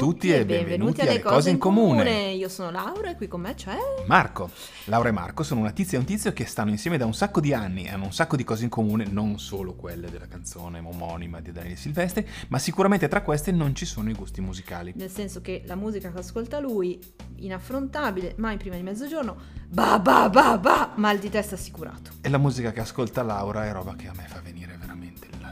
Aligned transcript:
tutti 0.00 0.32
e 0.32 0.46
benvenuti 0.46 1.02
alle 1.02 1.20
Cose 1.20 1.50
in 1.50 1.58
Comune. 1.58 2.30
Io 2.30 2.48
sono 2.48 2.70
Laura 2.70 3.10
e 3.10 3.16
qui 3.16 3.28
con 3.28 3.42
me 3.42 3.52
c'è... 3.52 3.76
Marco. 4.06 4.50
Laura 4.86 5.10
e 5.10 5.12
Marco 5.12 5.42
sono 5.42 5.60
una 5.60 5.72
tizia 5.72 5.98
e 5.98 6.00
un 6.00 6.06
tizio 6.06 6.32
che 6.32 6.46
stanno 6.46 6.70
insieme 6.70 6.96
da 6.96 7.04
un 7.04 7.12
sacco 7.12 7.38
di 7.38 7.52
anni 7.52 7.84
e 7.84 7.90
hanno 7.90 8.06
un 8.06 8.12
sacco 8.12 8.34
di 8.34 8.42
cose 8.42 8.64
in 8.64 8.70
comune, 8.70 9.04
non 9.04 9.38
solo 9.38 9.74
quelle 9.74 10.10
della 10.10 10.26
canzone 10.26 10.78
omonima 10.78 11.42
di 11.42 11.52
Daniele 11.52 11.76
Silvestri, 11.76 12.26
ma 12.48 12.58
sicuramente 12.58 13.08
tra 13.08 13.20
queste 13.20 13.52
non 13.52 13.74
ci 13.74 13.84
sono 13.84 14.08
i 14.08 14.14
gusti 14.14 14.40
musicali. 14.40 14.94
Nel 14.96 15.10
senso 15.10 15.42
che 15.42 15.64
la 15.66 15.76
musica 15.76 16.10
che 16.10 16.18
ascolta 16.18 16.60
lui, 16.60 16.98
inaffrontabile, 17.36 18.36
mai 18.38 18.56
prima 18.56 18.76
di 18.76 18.82
mezzogiorno, 18.82 19.36
ba 19.68 19.98
ba 19.98 20.30
ba 20.30 20.56
ba, 20.56 20.92
mal 20.96 21.18
di 21.18 21.28
testa 21.28 21.56
assicurato. 21.56 22.12
E 22.22 22.30
la 22.30 22.38
musica 22.38 22.72
che 22.72 22.80
ascolta 22.80 23.22
Laura 23.22 23.66
è 23.66 23.72
roba 23.72 23.94
che 23.96 24.08
a 24.08 24.14
me 24.16 24.24
fa 24.26 24.40
venire 24.40 24.78
veramente 24.80 25.09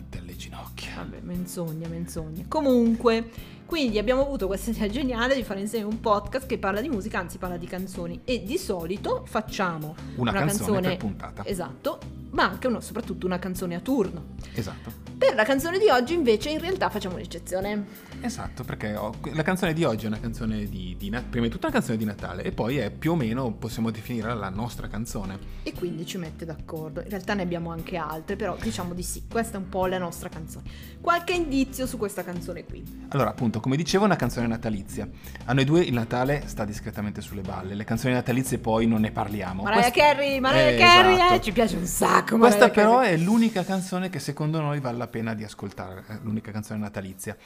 latte 0.08 0.18
alle 0.18 0.36
ginocchia. 0.36 0.90
Vabbè, 0.96 1.20
menzogna, 1.20 1.86
menzogna. 1.88 2.44
Comunque, 2.48 3.30
quindi 3.66 3.98
abbiamo 3.98 4.22
avuto 4.22 4.46
questa 4.46 4.70
idea 4.70 4.88
geniale 4.88 5.34
di 5.34 5.42
fare 5.44 5.60
insieme 5.60 5.84
un 5.86 6.00
podcast 6.00 6.46
che 6.46 6.58
parla 6.58 6.80
di 6.80 6.88
musica, 6.88 7.18
anzi 7.18 7.38
parla 7.38 7.56
di 7.56 7.66
canzoni. 7.66 8.20
E 8.24 8.42
di 8.42 8.58
solito 8.58 9.24
facciamo 9.26 9.94
Una, 10.16 10.30
una, 10.30 10.40
canzone, 10.40 10.88
per 10.88 10.96
puntata. 10.96 11.44
Esatto, 11.44 11.98
ma 12.30 12.44
anche 12.44 12.66
uno- 12.66 12.80
soprattutto 12.80 13.26
una 13.26 13.38
canzone 13.38 13.74
a 13.74 13.80
turno. 13.80 14.36
Esatto. 14.54 15.06
Per 15.18 15.34
la 15.34 15.44
canzone 15.44 15.78
di 15.78 15.88
oggi 15.88 16.14
invece 16.14 16.50
in 16.50 16.58
realtà 16.58 16.88
facciamo 16.88 17.14
un'eccezione. 17.16 18.06
Esatto, 18.20 18.64
perché 18.64 18.94
ho- 18.96 19.14
la 19.32 19.42
canzone 19.42 19.72
di 19.72 19.84
oggi 19.84 20.04
è 20.04 20.08
una 20.08 20.18
canzone 20.20 20.66
di, 20.68 20.96
di 20.98 21.10
prima 21.30 21.46
di 21.46 21.50
tutto 21.50 21.66
una 21.66 21.74
canzone 21.74 21.96
di 21.96 22.04
Natale 22.04 22.42
e 22.42 22.52
poi 22.52 22.78
è 22.78 22.90
più 22.90 23.12
o 23.12 23.16
meno, 23.16 23.52
possiamo 23.52 23.90
definire 23.90 24.34
la 24.34 24.48
nostra 24.50 24.88
canzone. 24.88 25.38
E 25.62 25.72
quindi 25.72 26.04
ci 26.06 26.18
mette 26.18 26.44
d'accordo. 26.44 27.00
In 27.00 27.08
realtà 27.08 27.34
ne 27.34 27.42
abbiamo 27.42 27.70
anche 27.70 27.96
altre, 27.96 28.36
però 28.36 28.56
diciamo 28.60 28.94
di 28.94 29.02
sì, 29.02 29.24
questa 29.30 29.56
è 29.56 29.60
un 29.60 29.68
po' 29.68 29.86
la 29.86 29.98
nostra 29.98 30.28
canzone. 30.28 30.64
Qualche 31.00 31.32
indizio 31.32 31.86
su 31.86 31.96
questa 31.96 32.24
canzone 32.24 32.64
qui. 32.64 32.82
Allora, 33.10 33.30
appunto, 33.30 33.60
come 33.60 33.76
dicevo, 33.76 34.04
è 34.04 34.06
una 34.06 34.16
canzone 34.16 34.46
natalizia. 34.46 35.08
A 35.46 35.52
noi 35.52 35.64
due 35.64 35.82
il 35.82 35.92
Natale 35.94 36.42
sta 36.46 36.64
discretamente 36.64 37.20
sulle 37.20 37.42
balle. 37.42 37.74
Le 37.74 37.84
canzoni 37.84 38.14
natalizie 38.14 38.58
poi 38.58 38.86
non 38.86 39.00
ne 39.00 39.10
parliamo. 39.10 39.62
Mariah 39.62 39.80
Quest- 39.90 39.96
Carey, 39.96 40.40
Mariah 40.40 40.68
Eh, 40.70 40.76
Carey, 40.76 41.14
esatto. 41.14 41.34
eh, 41.34 41.40
ci 41.40 41.52
piace 41.52 41.76
un 41.76 41.86
sacco. 41.86 42.36
Questa 42.36 42.58
Mariah 42.66 42.74
però 42.74 42.98
Carey. 43.00 43.14
è 43.14 43.16
l'unica 43.16 43.64
canzone 43.64 44.10
che 44.10 44.18
secondo 44.18 44.60
noi 44.60 44.80
vale 44.80 44.96
la 44.98 45.06
pena 45.06 45.34
di 45.34 45.44
ascoltare, 45.44 46.04
è 46.06 46.18
l'unica 46.22 46.50
canzone 46.50 46.80
natalizia. 46.80 47.36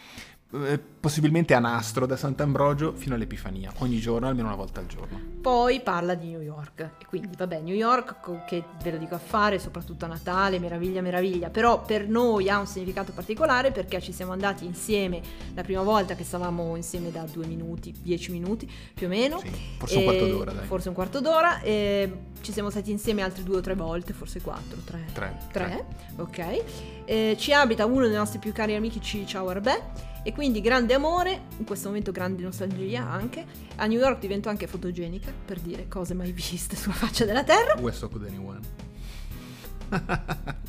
Eh, 0.66 0.78
possibilmente 0.78 1.52
a 1.54 1.58
nastro 1.58 2.06
da 2.06 2.16
Sant'Ambrogio 2.16 2.92
fino 2.94 3.14
all'Epifania, 3.16 3.72
ogni 3.78 3.98
giorno, 3.98 4.28
almeno 4.28 4.46
una 4.48 4.56
volta 4.56 4.80
al 4.80 4.86
giorno. 4.86 5.20
Poi 5.40 5.80
parla 5.80 6.14
di 6.14 6.28
New 6.28 6.40
York. 6.40 6.80
E 7.00 7.06
quindi, 7.08 7.28
vabbè, 7.36 7.60
New 7.60 7.74
York, 7.74 8.44
che 8.46 8.62
ve 8.82 8.90
lo 8.92 8.96
dico 8.98 9.16
a 9.16 9.18
fare, 9.18 9.58
soprattutto 9.58 10.04
a 10.04 10.08
Natale, 10.08 10.58
meraviglia, 10.60 11.00
meraviglia. 11.00 11.50
Però 11.50 11.82
per 11.82 12.06
noi 12.08 12.48
ha 12.48 12.58
un 12.58 12.66
significato 12.66 13.10
particolare 13.12 13.72
perché 13.72 14.00
ci 14.00 14.12
siamo 14.12 14.30
andati 14.32 14.64
insieme 14.64 15.20
la 15.54 15.62
prima 15.62 15.82
volta 15.82 16.14
che 16.14 16.22
stavamo 16.22 16.76
insieme 16.76 17.10
da 17.10 17.24
due 17.30 17.46
minuti, 17.46 17.92
dieci 18.00 18.30
minuti 18.30 18.70
più 18.94 19.06
o 19.06 19.10
meno. 19.10 19.38
Sì, 19.40 19.50
forse 19.78 19.96
un 19.96 20.02
E- 20.02 20.04
quarto 20.04 20.26
d'ora, 20.28 20.52
dai. 20.52 20.66
Forse 20.66 20.88
un 20.88 20.94
quarto 20.94 21.20
d'ora. 21.20 21.60
e 21.62 22.12
ci 22.42 22.52
siamo 22.52 22.70
stati 22.70 22.90
insieme 22.90 23.22
altre 23.22 23.42
due 23.44 23.56
o 23.58 23.60
tre 23.60 23.74
volte, 23.74 24.12
forse 24.12 24.40
quattro, 24.40 24.78
tre. 24.84 25.04
Tre. 25.12 25.38
Tre, 25.52 25.86
ok. 26.16 26.64
Eh, 27.04 27.36
ci 27.38 27.52
abita 27.52 27.84
uno 27.86 28.06
dei 28.06 28.16
nostri 28.16 28.38
più 28.38 28.52
cari 28.52 28.74
amici, 28.74 29.26
ciao 29.26 29.48
Arbè. 29.48 30.11
E 30.24 30.32
quindi 30.32 30.60
grande 30.60 30.94
amore, 30.94 31.42
in 31.58 31.64
questo 31.64 31.88
momento 31.88 32.12
grande 32.12 32.42
nostalgia 32.42 33.08
anche. 33.08 33.44
A 33.76 33.86
New 33.86 33.98
York 33.98 34.20
divento 34.20 34.48
anche 34.48 34.66
fotogenica, 34.66 35.32
per 35.44 35.58
dire 35.58 35.88
cose 35.88 36.14
mai 36.14 36.32
viste 36.32 36.76
sulla 36.76 36.94
faccia 36.94 37.24
della 37.24 37.42
terra. 37.42 37.74
West 37.80 38.04
of 38.04 38.14
anyone. 38.24 38.60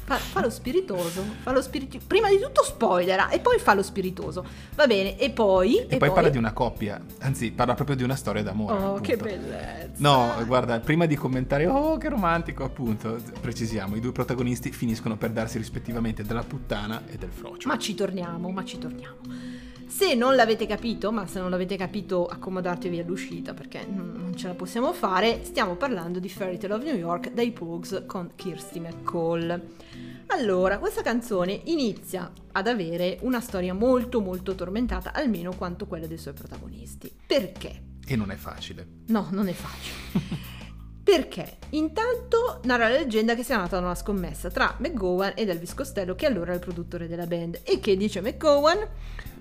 Fa, 0.06 0.18
fa 0.18 0.42
lo 0.42 0.50
spiritoso, 0.50 1.24
fa 1.42 1.52
lo 1.52 1.62
spiriti- 1.62 2.00
Prima 2.06 2.28
di 2.28 2.38
tutto 2.38 2.64
spoilera 2.64 3.30
e 3.30 3.40
poi 3.40 3.58
fa 3.58 3.74
lo 3.74 3.82
spiritoso. 3.82 4.46
Va 4.76 4.86
bene, 4.86 5.18
e 5.18 5.30
poi... 5.30 5.86
E, 5.88 5.98
poi, 5.98 6.12
parla 6.12 6.30
di 6.30 6.38
una 6.38 6.52
coppia, 6.52 7.02
anzi 7.20 7.52
parla 7.52 7.74
proprio 7.74 7.96
di 7.96 8.04
una 8.04 8.16
storia 8.16 8.44
d'amore. 8.44 8.74
Oh, 8.74 8.96
appunto. 8.96 9.02
che 9.02 9.16
bellezza. 9.16 9.92
No, 9.98 10.34
guarda, 10.46 10.80
prima 10.82 11.06
di 11.06 11.16
commentare, 11.16 11.68
oh 11.68 11.98
che 11.98 12.10
romantico, 12.10 12.66
appunto, 12.66 13.18
precisiamo, 13.40 13.96
i 13.96 14.02
due 14.02 14.12
protagonisti 14.12 14.72
finiscono 14.72 15.16
per 15.16 15.32
darsi 15.32 15.58
rispettivamente 15.58 16.24
della 16.24 16.44
puttana 16.44 17.04
e 17.08 17.18
del 17.18 17.32
frocio. 17.32 17.70
Ma 17.70 17.78
ci 17.78 17.96
torniamo, 17.96 18.50
ma 18.50 18.66
ci 18.66 18.78
torniamo. 18.78 19.18
Se 19.96 20.16
non 20.16 20.36
l'avete 20.36 20.66
capito, 20.66 21.12
ma 21.12 21.28
se 21.28 21.40
non 21.40 21.52
l'avete 21.52 21.78
capito 21.78 22.26
accomodatevi 22.26 22.98
all'uscita 22.98 23.54
perché 23.54 23.86
non 23.86 24.34
ce 24.36 24.48
la 24.48 24.56
possiamo 24.56 24.92
fare, 24.92 25.42
stiamo 25.44 25.76
parlando 25.76 26.18
di 26.18 26.30
Fairy 26.30 26.58
Tale 26.58 26.74
of 26.74 26.84
New 26.84 26.96
York 26.96 27.32
dai 27.32 27.52
Pogues 27.52 28.06
con 28.08 28.32
Kirsty 28.34 28.80
McCall. 28.80 29.62
Allora, 30.30 30.80
questa 30.80 31.04
canzone 31.04 31.62
inizia 31.66 32.32
ad 32.54 32.68
avere 32.68 33.20
una 33.22 33.40
storia 33.40 33.76
molto 33.76 34.20
molto 34.20 34.56
tormentata, 34.56 35.14
almeno 35.14 35.54
quanto 35.56 35.86
quella 35.86 36.08
dei 36.08 36.18
suoi 36.18 36.34
protagonisti. 36.34 37.16
Perché? 37.28 37.84
E 38.04 38.16
non 38.16 38.32
è 38.32 38.36
facile. 38.36 38.88
No, 39.10 39.28
non 39.30 39.48
è 39.48 39.54
facile. 39.54 40.42
Perché? 41.04 41.58
Intanto 41.72 42.62
narra 42.64 42.88
la 42.88 42.98
leggenda 42.98 43.36
che 43.36 43.44
sia 43.44 43.58
nata 43.58 43.78
da 43.78 43.86
una 43.86 43.94
scommessa 43.94 44.50
tra 44.50 44.76
McGowan 44.80 45.34
ed 45.36 45.50
Elvis 45.50 45.76
Costello, 45.76 46.16
che 46.16 46.26
allora 46.26 46.52
è 46.52 46.56
il 46.56 46.62
produttore 46.62 47.08
della 47.08 47.28
band. 47.28 47.60
E 47.64 47.80
che 47.80 47.96
dice 47.96 48.22
McGowan? 48.22 48.88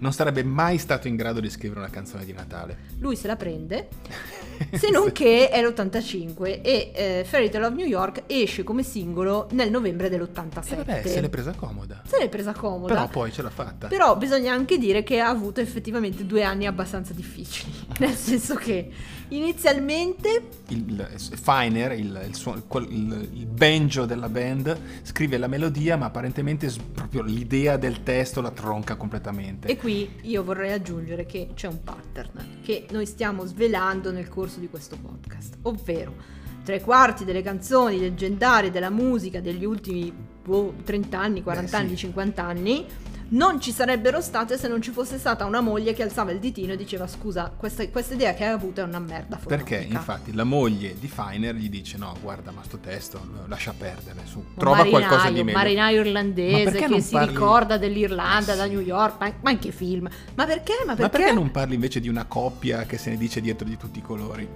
Non 0.02 0.12
sarebbe 0.12 0.42
mai 0.42 0.78
stato 0.78 1.06
in 1.06 1.14
grado 1.14 1.38
di 1.38 1.48
scrivere 1.48 1.78
una 1.78 1.88
canzone 1.88 2.24
di 2.24 2.32
Natale. 2.32 2.76
Lui 2.98 3.14
se 3.14 3.28
la 3.28 3.36
prende, 3.36 3.86
se 4.74 4.90
non 4.90 5.12
che 5.12 5.48
è 5.48 5.62
l'85 5.62 6.60
e 6.60 6.90
eh, 6.92 7.24
Fairy 7.24 7.48
Tale 7.48 7.66
of 7.66 7.74
New 7.74 7.86
York 7.86 8.24
esce 8.26 8.64
come 8.64 8.82
singolo 8.82 9.46
nel 9.52 9.70
novembre 9.70 10.08
dell'87. 10.08 10.72
E 10.72 10.74
vabbè, 10.76 11.02
se 11.06 11.20
l'è 11.20 11.28
presa 11.28 11.52
comoda. 11.52 12.02
Se 12.04 12.18
l'è 12.18 12.28
presa 12.28 12.52
comoda. 12.52 12.92
Però 12.92 13.08
poi 13.08 13.30
ce 13.30 13.42
l'ha 13.42 13.50
fatta. 13.50 13.86
Però 13.86 14.16
bisogna 14.16 14.52
anche 14.52 14.76
dire 14.76 15.04
che 15.04 15.20
ha 15.20 15.28
avuto 15.28 15.60
effettivamente 15.60 16.26
due 16.26 16.42
anni 16.42 16.66
abbastanza 16.66 17.12
difficili. 17.12 17.70
Nel 18.00 18.14
senso 18.14 18.56
che 18.56 18.90
inizialmente 19.28 20.42
Il, 20.68 21.06
Finer, 21.40 21.92
il, 21.92 22.24
il, 22.26 22.34
suo- 22.34 22.60
il- 22.88 23.28
il 23.34 23.46
banjo 23.46 24.04
della 24.04 24.28
band, 24.28 24.76
scrive 25.02 25.38
la 25.38 25.46
melodia, 25.46 25.96
ma 25.96 26.06
apparentemente 26.06 26.70
proprio 26.92 27.22
l'idea 27.22 27.76
del 27.76 28.02
testo 28.02 28.40
la 28.40 28.50
tronca 28.50 28.96
completamente. 28.96 29.68
E 29.68 29.76
qui 29.92 30.10
io 30.22 30.42
vorrei 30.42 30.72
aggiungere 30.72 31.26
che 31.26 31.50
c'è 31.54 31.68
un 31.68 31.82
pattern 31.82 32.60
che 32.62 32.86
noi 32.90 33.04
stiamo 33.04 33.44
svelando 33.44 34.10
nel 34.10 34.28
corso 34.28 34.58
di 34.58 34.68
questo 34.68 34.96
podcast, 34.96 35.58
ovvero 35.62 36.14
tre 36.64 36.80
quarti 36.80 37.24
delle 37.24 37.42
canzoni 37.42 37.98
leggendarie 37.98 38.70
della 38.70 38.88
musica 38.88 39.40
degli 39.40 39.64
ultimi 39.64 40.10
boh, 40.42 40.74
30 40.82 41.18
anni, 41.18 41.42
40 41.42 41.68
sì. 41.68 41.76
anni, 41.76 41.96
50 41.96 42.42
anni 42.42 42.86
non 43.32 43.60
ci 43.60 43.72
sarebbero 43.72 44.20
state 44.20 44.58
se 44.58 44.68
non 44.68 44.82
ci 44.82 44.90
fosse 44.90 45.18
stata 45.18 45.44
una 45.44 45.60
moglie 45.60 45.94
che 45.94 46.02
alzava 46.02 46.32
il 46.32 46.38
ditino 46.38 46.72
e 46.72 46.76
diceva 46.76 47.06
scusa, 47.06 47.52
questa, 47.56 47.86
questa 47.88 48.14
idea 48.14 48.34
che 48.34 48.44
hai 48.44 48.52
avuto 48.52 48.80
è 48.80 48.84
una 48.84 48.98
merda 48.98 49.38
fotonica. 49.38 49.64
Perché 49.64 49.86
infatti 49.94 50.34
la 50.34 50.44
moglie 50.44 50.96
di 50.98 51.08
Finer 51.08 51.54
gli 51.54 51.70
dice 51.70 51.96
no 51.96 52.14
guarda 52.20 52.50
ma 52.50 52.62
sto 52.62 52.78
testo 52.78 53.20
lascia 53.46 53.72
perdere 53.76 54.20
su 54.24 54.38
Un 54.38 54.44
trova 54.56 54.76
marinaio, 54.78 55.06
qualcosa 55.06 55.30
di 55.30 55.38
un 55.40 55.44
meglio 55.46 55.58
marinaio 55.58 56.00
Ma 56.00 56.06
irlandese 56.06 56.70
che 56.72 57.00
si 57.00 57.12
parli- 57.12 57.32
ricorda 57.32 57.78
dell'Irlanda 57.78 58.52
Eh, 58.52 58.56
da. 58.56 58.66
New 58.66 58.80
York, 58.80 59.14
ma, 59.20 59.32
ma 59.40 59.50
anche 59.50 59.72
film. 59.72 60.08
Ma 60.34 60.44
perché? 60.44 60.72
Ma 60.86 60.94
perché? 60.94 61.02
ma 61.02 61.08
perché 61.08 61.32
non 61.32 61.50
parli 61.50 61.74
invece 61.74 62.00
di 62.00 62.08
una 62.08 62.24
coppia 62.26 62.84
che 62.84 62.98
se 62.98 63.10
ne 63.10 63.16
dice 63.16 63.40
dietro 63.40 63.66
di 63.66 63.76
tutti 63.76 63.98
i 63.98 64.02
colori 64.02 64.46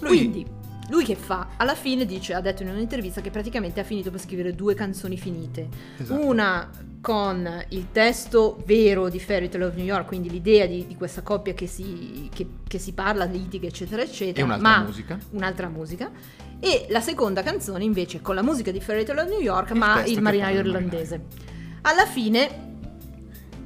lui 0.00 0.16
Quindi, 0.16 0.46
lui 0.88 1.04
che 1.04 1.14
fa? 1.16 1.48
Alla 1.56 1.74
fine 1.74 2.06
dice, 2.06 2.34
ha 2.34 2.40
detto 2.40 2.62
in 2.62 2.70
un'intervista 2.70 3.20
che 3.20 3.30
praticamente 3.30 3.80
ha 3.80 3.84
finito 3.84 4.10
per 4.10 4.20
scrivere 4.20 4.54
due 4.54 4.74
canzoni 4.74 5.16
finite. 5.18 5.68
Esatto. 5.98 6.24
Una 6.26 6.70
con 7.00 7.64
il 7.68 7.88
testo 7.92 8.60
vero 8.64 9.08
di 9.08 9.20
Fairy 9.20 9.48
Tale 9.48 9.66
of 9.66 9.74
New 9.76 9.84
York, 9.84 10.06
quindi 10.06 10.30
l'idea 10.30 10.66
di, 10.66 10.86
di 10.86 10.96
questa 10.96 11.22
coppia 11.22 11.54
che 11.54 11.66
si, 11.66 12.28
che- 12.34 12.48
che 12.66 12.78
si 12.78 12.92
parla, 12.92 13.24
litiga, 13.24 13.66
eccetera, 13.66 14.02
eccetera. 14.02 14.40
e 14.40 14.42
un'altra 14.42 14.68
ma 14.68 14.82
musica 14.84 15.18
un'altra 15.30 15.68
musica. 15.68 16.10
E 16.60 16.86
la 16.88 17.00
seconda 17.00 17.42
canzone 17.42 17.84
invece 17.84 18.20
con 18.20 18.34
la 18.34 18.42
musica 18.42 18.70
di 18.72 18.80
Fairy 18.80 19.04
Tale 19.04 19.20
of 19.22 19.28
New 19.28 19.40
York, 19.40 19.70
Il 19.70 19.76
ma 19.76 20.04
il 20.04 20.20
marinaio 20.20 20.60
irlandese. 20.60 21.20
Alla 21.82 22.06
fine 22.06 22.66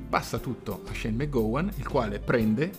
passa 0.08 0.38
tutto 0.38 0.82
a 0.86 0.92
Shane 0.92 1.24
McGowan 1.24 1.72
il 1.76 1.88
quale 1.88 2.18
prende 2.18 2.70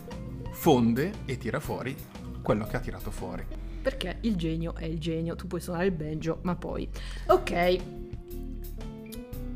fonde 0.52 1.12
e 1.26 1.38
tira 1.38 1.60
fuori 1.60 1.96
quello 2.44 2.66
che 2.68 2.76
ha 2.78 2.80
tirato 2.80 3.10
fuori 3.10 3.44
Perché 3.84 4.18
il 4.22 4.38
genio 4.38 4.74
è 4.76 4.86
il 4.86 4.98
genio, 4.98 5.36
tu 5.36 5.46
puoi 5.46 5.60
suonare 5.60 5.86
il 5.86 5.92
banjo, 5.92 6.40
ma 6.44 6.56
poi... 6.56 6.88
Ok. 7.28 7.78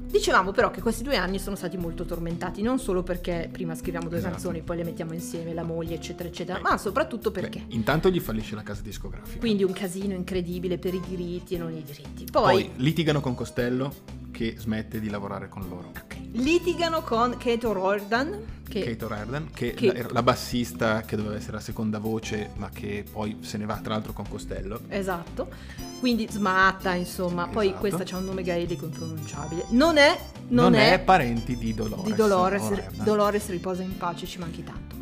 Dicevamo 0.10 0.52
però 0.52 0.72
che 0.72 0.82
questi 0.82 1.04
due 1.04 1.16
anni 1.18 1.38
sono 1.38 1.56
stati 1.56 1.76
molto 1.78 2.06
tormentati, 2.06 2.62
non 2.62 2.80
solo 2.80 3.04
perché 3.04 3.50
prima 3.52 3.76
scriviamo 3.76 4.08
due 4.08 4.18
Esatto. 4.18 4.34
canzoni, 4.34 4.62
poi 4.62 4.78
le 4.78 4.84
mettiamo 4.86 5.14
insieme, 5.14 5.54
la 5.54 5.64
moglie, 5.64 5.96
eccetera, 5.96 6.28
eccetera, 6.30 6.60
ma 6.62 6.78
soprattutto 6.78 7.30
perché. 7.32 7.64
Beh, 7.68 7.74
intanto 7.76 8.10
gli 8.10 8.20
fallisce 8.20 8.56
la 8.56 8.64
casa 8.64 8.82
discografica 8.82 9.38
Quindi 9.40 9.64
un 9.64 9.74
casino 9.74 10.14
incredibile 10.14 10.78
per 10.78 10.94
i 10.94 11.02
diritti 11.06 11.56
e 11.56 11.58
non 11.58 11.72
i 11.74 11.84
diritti. 11.84 12.26
poi, 12.32 12.64
Poi, 12.64 12.70
litigano 12.78 13.20
con 13.22 13.34
Costello 13.36 13.94
che 14.32 14.56
smette 14.58 15.00
di 15.00 15.10
lavorare 15.10 15.50
con 15.50 15.68
loro 15.68 15.92
ok, 15.96 16.16
litigano 16.34 17.02
con 17.02 17.36
Kate 17.38 17.66
O'Riordan, 17.66 18.44
che 18.68 18.82
Kate 18.82 19.06
O'Riordan 19.06 19.50
che, 19.54 19.74
che- 19.74 19.88
la, 19.88 19.94
era 19.94 20.08
la 20.12 20.22
bassista 20.24 21.02
che 21.02 21.16
doveva 21.16 21.36
essere 21.36 21.54
la 21.54 21.60
seconda 21.62 22.00
voce 22.00 22.52
ma 22.56 22.70
che 22.70 23.04
poi 23.10 23.38
se 23.42 23.58
ne 23.58 23.66
va 23.66 23.78
tra 23.78 23.94
l'altro 23.94 24.14
con 24.14 24.26
Costello 24.30 24.82
Esatto, 24.90 25.48
quindi 26.00 26.28
smatta, 26.30 26.94
insomma, 26.94 27.48
poi 27.48 27.68
Esatto. 27.68 27.80
questa 27.80 28.04
c'ha 28.04 28.18
un 28.18 28.26
nome 28.26 28.44
gaelico 28.44 28.86
impronunciabile. 28.86 29.66
Non 29.70 29.98
è, 29.98 30.16
non 30.50 30.72
non, 30.72 30.76
è, 30.76 30.94
è 30.94 31.00
parenti 31.00 31.58
di 31.58 31.74
Dolores 31.74 32.06
di 32.06 32.14
Dolores. 32.14 32.90
Dolores 33.04 33.50
riposa 33.50 33.82
in 33.82 33.98
pace, 33.98 34.28
ci 34.28 34.38
manchi 34.38 34.64
tanto. 34.64 34.96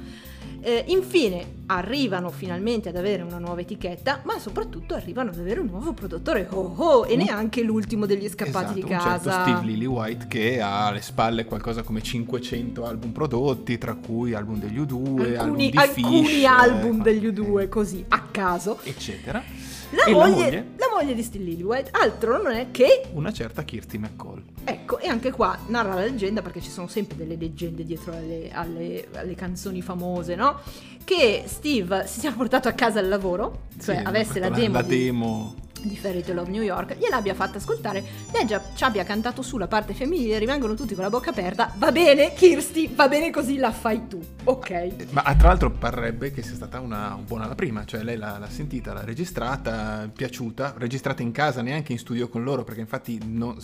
Eh, 0.65 0.83
infine 0.87 1.61
arrivano 1.67 2.31
finalmente 2.31 2.89
ad 2.89 2.95
avere 2.95 3.21
una 3.21 3.37
nuova 3.37 3.61
etichetta, 3.61 4.21
ma 4.23 4.39
soprattutto 4.39 4.95
arrivano 4.95 5.29
ad 5.29 5.37
avere 5.37 5.59
un 5.59 5.67
nuovo 5.67 5.93
produttore, 5.93 6.47
oh 6.49 6.73
oh, 6.75 7.05
e 7.05 7.15
neanche 7.15 7.61
l'ultimo 7.61 8.07
degli 8.07 8.27
scappati 8.27 8.71
esatto, 8.71 8.73
di 8.73 8.81
casa. 8.81 9.31
certo 9.31 9.41
Steve 9.43 9.65
Lillywhite 9.67 10.25
che 10.27 10.59
ha 10.59 10.87
alle 10.87 11.03
spalle 11.03 11.45
qualcosa 11.45 11.83
come 11.83 12.01
500 12.01 12.83
album 12.83 13.11
prodotti, 13.11 13.77
tra 13.77 13.93
cui 13.93 14.33
album 14.33 14.57
degli 14.57 14.79
U2, 14.79 14.95
album 14.95 15.37
alcuni, 15.37 15.69
di 15.69 15.77
alcuni 15.77 16.25
Fish, 16.25 16.45
album 16.45 16.99
eh, 16.99 17.03
degli 17.03 17.25
eh, 17.27 17.31
U2 17.31 17.69
così 17.69 18.03
a 18.07 18.21
caso. 18.31 18.79
eccetera. 18.81 19.43
La 19.91 20.05
E 20.05 20.11
la 20.11 20.17
moglie, 20.17 20.67
moglie? 20.95 21.09
la 21.09 21.13
di 21.13 21.23
Steve 21.23 21.43
Lillywhite 21.43 21.89
altro 21.91 22.41
non 22.41 22.53
è 22.53 22.67
che 22.71 23.03
Una 23.13 23.31
certa 23.31 23.63
Kirsty 23.63 23.97
McCall. 23.97 24.41
Ecco, 24.63 24.99
e 24.99 25.07
anche 25.07 25.31
qua 25.31 25.57
narra 25.67 25.93
la 25.95 26.01
leggenda, 26.01 26.41
perché 26.41 26.61
ci 26.61 26.69
sono 26.69 26.87
sempre 26.87 27.17
delle 27.17 27.35
leggende 27.35 27.83
dietro 27.83 28.13
alle, 28.13 28.49
alle- 28.51 29.07
alle 29.13 29.35
canzoni 29.35 29.81
famose, 29.81 30.35
no? 30.35 30.59
Che 31.03 31.43
Steve 31.45 32.07
si 32.07 32.19
sia 32.19 32.31
portato 32.31 32.67
a 32.67 32.71
casa 32.71 32.99
al 32.99 33.07
lavoro, 33.07 33.63
cioè 33.81 33.97
Sì, 33.97 34.03
avesse 34.03 34.39
la 34.39 34.49
la, 34.49 34.55
demo, 34.55 34.73
la 34.73 34.81
di, 34.81 34.97
demo 35.05 35.55
di 35.87 35.97
Fairy 35.97 36.21
Tale 36.21 36.39
of 36.39 36.47
New 36.47 36.61
York, 36.61 36.97
gliel'abbia 36.97 37.33
fatta 37.33 37.57
ascoltare, 37.57 38.03
lei 38.31 38.45
già 38.45 38.61
ci 38.75 38.83
abbia 38.83 39.03
cantato 39.03 39.41
su 39.41 39.57
la 39.57 39.67
parte 39.67 39.93
femminile, 39.93 40.39
rimangono 40.39 40.73
tutti 40.73 40.93
con 40.93 41.03
la 41.03 41.09
bocca 41.09 41.29
aperta, 41.29 41.73
va 41.77 41.91
bene 41.91 42.33
Kirsty, 42.33 42.93
va 42.93 43.07
bene 43.07 43.31
così 43.31 43.57
la 43.57 43.71
fai 43.71 44.07
tu, 44.07 44.19
ok? 44.43 45.11
Ma 45.11 45.21
ah, 45.21 45.35
tra 45.35 45.49
l'altro 45.49 45.71
parrebbe 45.71 46.31
che 46.31 46.41
sia 46.41 46.55
stata 46.55 46.79
una 46.79 47.17
buona 47.25 47.47
la 47.47 47.55
prima, 47.55 47.85
cioè 47.85 48.03
lei 48.03 48.17
l'ha, 48.17 48.37
l'ha 48.37 48.49
sentita, 48.49 48.93
l'ha 48.93 49.03
registrata, 49.03 50.09
piaciuta, 50.13 50.75
registrata 50.77 51.21
in 51.21 51.31
casa, 51.31 51.61
neanche 51.61 51.91
in 51.91 51.99
studio 51.99 52.27
con 52.27 52.43
loro, 52.43 52.63
perché 52.63 52.81
infatti 52.81 53.19
non- 53.23 53.57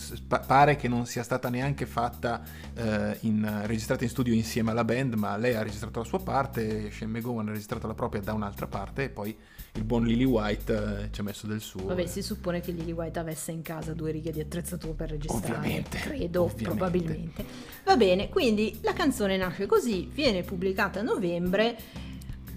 pare 0.46 0.76
che 0.76 0.88
non 0.88 1.06
sia 1.06 1.22
stata 1.22 1.48
neanche 1.48 1.86
fatta 1.86 2.42
eh, 2.74 3.16
in, 3.20 3.62
registrata 3.64 4.04
in 4.04 4.10
studio 4.10 4.32
insieme 4.32 4.70
alla 4.70 4.84
band, 4.84 5.14
ma 5.14 5.36
lei 5.36 5.54
ha 5.54 5.62
registrato 5.62 6.00
la 6.00 6.04
sua 6.04 6.20
parte, 6.20 6.90
Shane 6.90 7.10
McGowan 7.10 7.48
ha 7.48 7.52
registrato 7.52 7.86
la 7.86 7.94
propria 7.94 8.20
da 8.20 8.32
un'altra 8.32 8.66
parte 8.66 9.04
e 9.04 9.08
poi 9.08 9.36
il 9.74 9.84
buon 9.84 10.04
Lily 10.04 10.24
White 10.24 11.00
eh, 11.04 11.08
ci 11.12 11.20
ha 11.20 11.24
messo 11.24 11.46
del 11.46 11.60
suo. 11.60 11.84
Vabbè, 11.86 12.06
si 12.06 12.22
suppone 12.22 12.60
che 12.60 12.72
Lily 12.72 12.92
White 12.92 13.18
avesse 13.18 13.52
in 13.52 13.62
casa 13.62 13.94
due 13.94 14.10
righe 14.10 14.30
di 14.30 14.40
attrezzatura 14.40 14.92
per 14.92 15.10
registrare. 15.10 15.56
Ovviamente, 15.56 15.98
Credo, 15.98 16.42
ovviamente. 16.42 16.64
probabilmente. 16.64 17.44
Va 17.84 17.96
bene, 17.96 18.28
quindi 18.28 18.78
la 18.82 18.92
canzone 18.92 19.36
nasce 19.38 19.66
così, 19.66 20.10
viene 20.12 20.42
pubblicata 20.42 21.00
a 21.00 21.02
novembre. 21.02 21.76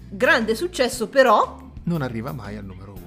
Grande 0.08 0.54
successo 0.54 1.08
però 1.08 1.58
Non 1.84 2.02
arriva 2.02 2.32
mai 2.32 2.56
al 2.56 2.64
numero 2.64 2.92
uno. 2.92 3.05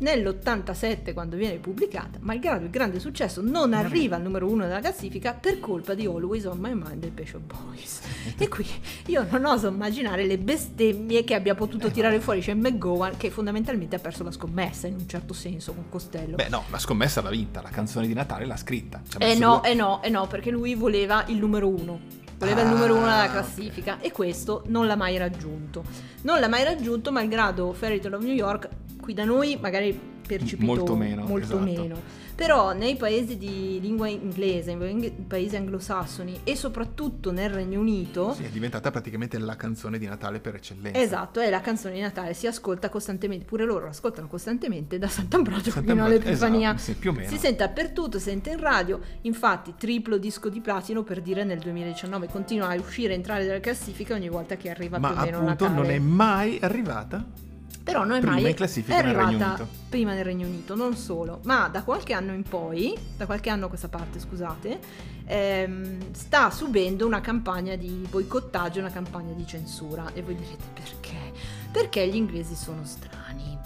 Nell'87 0.00 1.12
quando 1.12 1.36
viene 1.36 1.56
pubblicata, 1.58 2.18
malgrado 2.20 2.64
il 2.64 2.70
grande 2.70 2.98
successo, 3.00 3.40
non 3.40 3.72
arriva 3.72 4.16
al 4.16 4.22
numero 4.22 4.48
uno 4.48 4.66
della 4.66 4.80
classifica 4.80 5.32
per 5.32 5.60
colpa 5.60 5.94
di 5.94 6.06
Always 6.06 6.44
on 6.44 6.58
My 6.58 6.74
Mind 6.74 6.96
del 6.96 7.10
Pet 7.12 7.38
Boys. 7.38 8.00
E 8.36 8.48
qui 8.48 8.66
io 9.06 9.26
non 9.30 9.44
oso 9.44 9.68
immaginare 9.68 10.26
le 10.26 10.38
bestemmie 10.38 11.24
che 11.24 11.34
abbia 11.34 11.54
potuto 11.54 11.86
Eh, 11.86 11.90
tirare 11.90 12.20
fuori 12.20 12.42
Shane 12.42 12.60
McGowan, 12.70 13.16
che 13.16 13.30
fondamentalmente 13.30 13.96
ha 13.96 13.98
perso 13.98 14.24
la 14.24 14.30
scommessa 14.32 14.86
in 14.86 14.94
un 14.94 15.08
certo 15.08 15.32
senso 15.32 15.72
con 15.72 15.88
Costello. 15.88 16.36
Beh 16.36 16.48
no, 16.48 16.64
la 16.70 16.78
scommessa 16.78 17.20
l'ha 17.22 17.30
vinta, 17.30 17.62
la 17.62 17.70
canzone 17.70 18.06
di 18.06 18.14
Natale 18.14 18.46
l'ha 18.46 18.56
scritta. 18.56 19.02
Eh 19.18 19.34
no, 19.36 19.60
due- 19.60 19.70
eh 19.70 19.74
no, 19.74 20.02
eh 20.02 20.08
no, 20.08 20.26
perché 20.26 20.50
lui 20.50 20.74
voleva 20.74 21.24
il 21.28 21.36
numero 21.38 21.68
uno. 21.68 22.18
Voleva 22.40 22.62
il 22.62 22.68
numero 22.68 22.94
uno 22.94 23.04
Ah, 23.04 23.20
della 23.20 23.30
classifica 23.32 23.98
e 24.00 24.12
questo 24.12 24.62
non 24.68 24.86
l'ha 24.86 24.96
mai 24.96 25.18
raggiunto. 25.18 25.84
Non 26.22 26.40
l'ha 26.40 26.48
mai 26.48 26.64
raggiunto, 26.64 27.12
malgrado 27.12 27.74
Fairy 27.74 28.00
Tale 28.00 28.16
of 28.16 28.22
New 28.22 28.32
York, 28.32 28.66
qui 28.98 29.12
da 29.12 29.24
noi 29.24 29.58
magari 29.60 30.19
percepito 30.38 30.64
Molto 30.64 30.96
meno, 30.96 31.24
molto 31.24 31.44
esatto. 31.44 31.60
meno. 31.82 32.28
Però 32.34 32.72
nei 32.72 32.96
paesi 32.96 33.36
di 33.36 33.78
lingua 33.82 34.08
inglese, 34.08 34.74
nei 34.74 35.10
paesi 35.10 35.56
anglosassoni 35.56 36.40
e 36.44 36.56
soprattutto 36.56 37.32
nel 37.32 37.50
Regno 37.50 37.80
Unito, 37.80 38.32
Sì, 38.32 38.44
è 38.44 38.48
diventata 38.48 38.90
praticamente 38.90 39.36
la 39.38 39.56
canzone 39.56 39.98
di 39.98 40.06
Natale 40.06 40.40
per 40.40 40.54
eccellenza. 40.54 40.98
Esatto, 40.98 41.40
è 41.40 41.50
la 41.50 41.60
canzone 41.60 41.94
di 41.94 42.00
Natale, 42.00 42.32
si 42.32 42.46
ascolta 42.46 42.88
costantemente, 42.88 43.44
pure 43.44 43.64
loro 43.66 43.84
la 43.84 43.90
ascoltano 43.90 44.26
costantemente 44.26 44.98
da 44.98 45.08
Sant'Ambrogio 45.08 45.70
fino 45.70 46.02
all'Epifania. 46.04 46.70
esatto, 46.70 46.82
sì, 46.82 46.94
più 46.94 47.10
o 47.10 47.12
meno. 47.12 47.28
Si 47.28 47.36
sente 47.36 47.64
dappertutto, 47.64 48.18
si 48.18 48.24
sente 48.30 48.50
in 48.50 48.60
radio, 48.60 49.00
infatti 49.22 49.74
triplo 49.76 50.16
disco 50.16 50.48
di 50.48 50.60
platino 50.60 51.02
per 51.02 51.20
dire 51.20 51.44
nel 51.44 51.58
2019, 51.58 52.28
continua 52.28 52.68
a 52.68 52.74
uscire 52.76 53.12
e 53.12 53.16
entrare 53.16 53.44
dalla 53.44 53.60
classifica 53.60 54.14
ogni 54.14 54.30
volta 54.30 54.56
che 54.56 54.70
arriva 54.70 54.98
Ma 54.98 55.08
più 55.10 55.18
o 55.18 55.20
meno 55.24 55.36
appunto 55.38 55.64
Natale. 55.68 55.74
non 55.82 55.90
è 55.94 55.98
mai 55.98 56.58
arrivata. 56.62 57.48
Però 57.90 58.04
non 58.04 58.16
è 58.16 58.20
prima 58.20 58.34
mai 58.34 58.50
in 58.50 58.54
classifica 58.54 58.96
è 58.96 58.98
arrivata 58.98 59.66
prima 59.88 60.14
nel 60.14 60.24
Regno 60.24 60.46
Unito, 60.46 60.76
non 60.76 60.94
solo, 60.94 61.40
ma 61.42 61.68
da 61.68 61.82
qualche 61.82 62.12
anno 62.12 62.32
in 62.32 62.44
poi, 62.44 62.96
da 63.16 63.26
qualche 63.26 63.50
anno 63.50 63.66
a 63.66 63.68
questa 63.68 63.88
parte, 63.88 64.20
scusate, 64.20 64.78
ehm, 65.26 66.12
sta 66.12 66.50
subendo 66.50 67.04
una 67.04 67.20
campagna 67.20 67.74
di 67.74 68.06
boicottaggio, 68.08 68.78
una 68.78 68.90
campagna 68.90 69.32
di 69.32 69.44
censura. 69.46 70.12
E 70.14 70.22
voi 70.22 70.36
direte 70.36 70.64
perché? 70.72 71.32
Perché 71.72 72.06
gli 72.06 72.14
inglesi 72.14 72.54
sono 72.54 72.84
strani. 72.84 73.58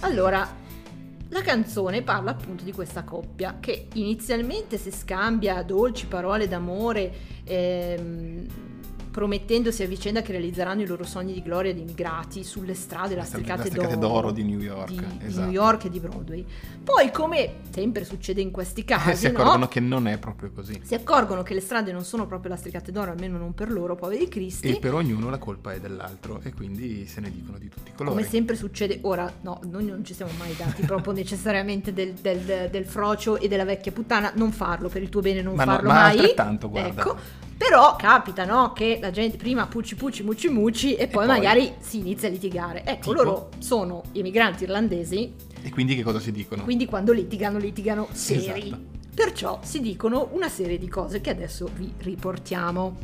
Allora, 0.00 0.48
la 1.28 1.42
canzone 1.42 2.02
parla 2.02 2.30
appunto 2.30 2.64
di 2.64 2.72
questa 2.72 3.04
coppia 3.04 3.58
che 3.60 3.88
inizialmente 3.92 4.78
si 4.78 4.90
scambia 4.90 5.62
dolci 5.62 6.06
parole 6.06 6.48
d'amore, 6.48 7.14
ehm, 7.44 8.46
promettendosi 9.10 9.82
a 9.82 9.86
vicenda 9.86 10.22
che 10.22 10.32
realizzeranno 10.32 10.82
i 10.82 10.86
loro 10.86 11.04
sogni 11.04 11.32
di 11.32 11.42
gloria 11.42 11.74
di 11.74 11.80
immigrati 11.80 12.44
sulle 12.44 12.74
strade 12.74 13.14
lastricate, 13.14 13.62
lastricate 13.64 13.98
d'oro 13.98 14.30
di 14.30 14.44
New 14.44 14.60
York, 14.60 14.88
di, 14.90 14.96
di 15.18 15.26
esatto. 15.26 15.44
New 15.46 15.50
York 15.52 15.84
e 15.86 15.90
di 15.90 15.98
Broadway. 16.00 16.44
Poi, 16.82 17.10
come 17.10 17.54
sempre 17.72 18.04
succede 18.04 18.40
in 18.40 18.50
questi 18.50 18.80
Eh, 18.80 18.84
casi, 18.84 19.26
si 19.26 19.32
no? 19.32 19.38
accorgono 19.38 19.68
che 19.68 19.80
non 19.80 20.06
è 20.06 20.18
proprio 20.18 20.50
così. 20.52 20.80
si 20.82 20.94
accorgono 20.94 21.42
che 21.42 21.54
le 21.54 21.60
strade 21.60 21.92
non 21.92 22.04
sono 22.04 22.26
proprio 22.26 22.50
lastricate 22.50 22.92
d'oro, 22.92 23.10
almeno 23.10 23.36
non 23.38 23.52
per 23.52 23.70
loro, 23.70 23.94
poveri 23.96 24.28
cristi. 24.28 24.68
E 24.68 24.78
per 24.78 24.94
ognuno 24.94 25.28
la 25.28 25.38
colpa 25.38 25.72
è 25.72 25.80
dell'altro 25.80 26.40
e 26.42 26.52
quindi 26.54 27.06
se 27.06 27.20
ne 27.20 27.30
dicono 27.30 27.58
di 27.58 27.68
tutti 27.68 27.90
i 27.90 27.94
colori. 27.94 28.14
Come 28.16 28.28
sempre 28.28 28.54
succede, 28.56 28.98
ora 29.02 29.30
no, 29.42 29.60
noi 29.64 29.84
non 29.86 30.04
ci 30.04 30.14
siamo 30.14 30.30
mai 30.38 30.54
dati 30.56 30.82
proprio 30.84 31.12
necessariamente 31.14 31.92
del, 31.92 32.12
del- 32.14 32.68
del 32.70 32.84
frocio 32.84 33.38
e 33.38 33.48
della 33.48 33.64
vecchia 33.64 33.92
puttana, 33.92 34.32
non 34.36 34.52
farlo 34.52 34.88
per 34.88 35.02
il 35.02 35.08
tuo 35.08 35.20
bene, 35.20 35.42
non 35.42 35.54
Ma 35.56 35.64
no, 35.64 35.72
farlo 35.72 35.88
ma 35.88 35.94
mai. 35.94 36.18
altrettanto, 36.18 36.70
guarda. 36.70 37.00
Ecco. 37.00 37.48
Però 37.60 37.94
capita, 37.96 38.46
no? 38.46 38.72
Che 38.72 38.98
la 39.02 39.10
gente 39.10 39.36
prima 39.36 39.66
pucci 39.66 39.94
pucci 39.94 40.22
mucci 40.22 40.48
mucci 40.48 40.94
e 40.94 41.08
poi, 41.08 41.26
poi? 41.26 41.36
magari 41.36 41.74
si 41.78 41.98
inizia 41.98 42.28
a 42.28 42.30
litigare. 42.30 42.82
Ecco, 42.86 43.10
Tipo? 43.10 43.22
loro 43.22 43.48
sono 43.58 44.02
emigranti 44.12 44.62
irlandesi, 44.64 45.34
E 45.62 45.68
quindi 45.68 45.94
che 45.94 46.02
cosa 46.02 46.18
si 46.20 46.32
dicono? 46.32 46.62
quindi 46.64 46.86
quando 46.86 47.12
litigano, 47.12 47.58
litigano 47.58 48.08
seri. 48.12 48.68
Esatto. 48.68 48.80
Perciò 49.14 49.58
si 49.62 49.80
dicono 49.82 50.30
una 50.32 50.48
serie 50.48 50.78
di 50.78 50.88
cose 50.88 51.20
che 51.20 51.28
adesso 51.28 51.68
vi 51.76 51.92
riportiamo. 51.98 52.96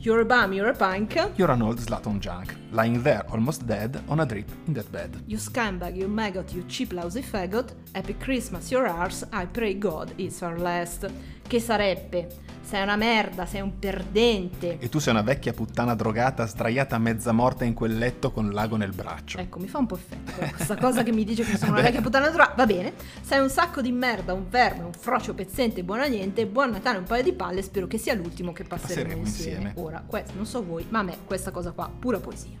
You're 0.00 0.22
a 0.22 0.24
bum, 0.24 0.52
you're 0.52 0.70
a 0.70 0.74
punk. 0.74 1.30
You're 1.36 1.52
an 1.52 1.62
old 1.62 1.78
slut 1.78 2.06
on 2.06 2.18
junk, 2.20 2.54
lying 2.72 3.02
there 3.02 3.24
almost 3.30 3.64
dead 3.64 3.98
on 4.06 4.20
a 4.20 4.26
drip 4.26 4.48
in 4.66 4.74
that 4.74 4.90
bed. 4.90 5.22
You 5.26 5.38
scumbag, 5.38 5.94
you 5.96 6.06
maggot, 6.08 6.52
you 6.52 6.64
cheap 6.66 6.92
lousy 6.92 7.22
faggot, 7.22 7.72
Happy 7.94 8.14
Christmas, 8.14 8.70
your 8.70 8.86
arse, 8.86 9.26
I 9.32 9.46
pray 9.46 9.74
God 9.78 10.12
it's 10.18 10.42
our 10.42 10.58
last. 10.58 11.06
Che 11.50 11.58
sarebbe? 11.58 12.28
Sei 12.62 12.80
una 12.80 12.94
merda, 12.94 13.44
sei 13.44 13.60
un 13.60 13.76
perdente. 13.76 14.78
E 14.78 14.88
tu 14.88 15.00
sei 15.00 15.12
una 15.12 15.22
vecchia 15.22 15.52
puttana 15.52 15.96
drogata 15.96 16.46
sdraiata 16.46 16.96
mezza 16.98 17.32
morta 17.32 17.64
in 17.64 17.74
quel 17.74 17.98
letto 17.98 18.30
con 18.30 18.52
l'ago 18.52 18.76
nel 18.76 18.92
braccio. 18.92 19.38
Ecco, 19.38 19.58
mi 19.58 19.66
fa 19.66 19.78
un 19.78 19.86
po' 19.86 19.96
effetto 19.96 20.30
questa 20.54 20.76
cosa 20.76 21.02
che 21.02 21.10
mi 21.10 21.24
dice 21.24 21.42
che 21.42 21.56
sono 21.56 21.72
una 21.72 21.80
vecchia 21.82 22.02
puttana 22.02 22.28
dura. 22.28 22.54
Va 22.56 22.66
bene, 22.66 22.92
sei 23.22 23.40
un 23.40 23.50
sacco 23.50 23.80
di 23.80 23.90
merda, 23.90 24.32
un 24.32 24.48
verme, 24.48 24.84
un 24.84 24.92
frocio 24.92 25.34
pezzente, 25.34 25.82
buona 25.82 26.06
niente, 26.06 26.46
buon 26.46 26.70
Natale, 26.70 26.98
un 26.98 27.04
paio 27.04 27.24
di 27.24 27.32
palle, 27.32 27.62
spero 27.62 27.88
che 27.88 27.98
sia 27.98 28.14
l'ultimo 28.14 28.52
che 28.52 28.62
passeremo, 28.62 29.00
Passeremo 29.08 29.26
insieme. 29.26 29.56
insieme. 29.56 29.72
Ora, 29.84 30.04
questo 30.06 30.34
non 30.36 30.46
so 30.46 30.64
voi, 30.64 30.86
ma 30.90 31.00
a 31.00 31.02
me 31.02 31.16
questa 31.24 31.50
cosa 31.50 31.72
qua, 31.72 31.90
pura 31.98 32.20
poesia. 32.20 32.56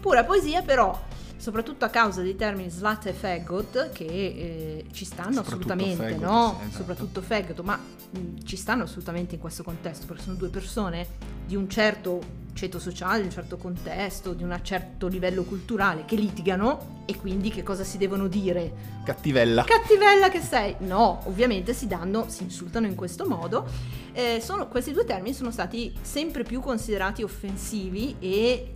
Pura 0.00 0.24
poesia 0.24 0.62
però, 0.62 1.00
soprattutto 1.36 1.84
a 1.84 1.88
causa 1.88 2.22
dei 2.22 2.36
termini 2.36 2.70
slut 2.70 3.06
e 3.06 3.12
faggot, 3.12 3.90
che 3.92 4.04
eh, 4.04 4.84
ci 4.92 5.04
stanno 5.04 5.40
assolutamente, 5.40 5.96
faggot, 5.96 6.20
no? 6.20 6.58
esatto. 6.60 6.76
Soprattutto 6.76 7.20
faggot, 7.22 7.60
ma 7.60 7.76
mh, 7.76 8.44
ci 8.44 8.56
stanno 8.56 8.84
assolutamente 8.84 9.34
in 9.34 9.40
questo 9.40 9.62
contesto, 9.62 10.06
perché 10.06 10.22
sono 10.22 10.36
due 10.36 10.48
persone 10.48 11.06
di 11.46 11.56
un 11.56 11.68
certo 11.68 12.44
ceto 12.56 12.78
sociale, 12.78 13.20
di 13.20 13.26
un 13.26 13.32
certo 13.32 13.58
contesto, 13.58 14.32
di 14.32 14.42
un 14.42 14.58
certo 14.62 15.08
livello 15.08 15.42
culturale, 15.42 16.04
che 16.06 16.16
litigano 16.16 17.02
e 17.04 17.14
quindi 17.16 17.50
che 17.50 17.62
cosa 17.62 17.84
si 17.84 17.98
devono 17.98 18.28
dire? 18.28 18.72
Cattivella. 19.04 19.62
Cattivella 19.64 20.30
che 20.30 20.40
sei! 20.40 20.74
No, 20.78 21.20
ovviamente 21.24 21.74
si 21.74 21.86
danno, 21.86 22.24
si 22.28 22.42
insultano 22.44 22.86
in 22.86 22.94
questo 22.94 23.28
modo. 23.28 23.68
Eh, 24.12 24.40
sono- 24.42 24.68
questi 24.68 24.92
due 24.92 25.04
termini 25.04 25.34
sono 25.34 25.50
stati 25.50 25.92
sempre 26.00 26.42
più 26.44 26.60
considerati 26.60 27.22
offensivi 27.22 28.16
e 28.20 28.74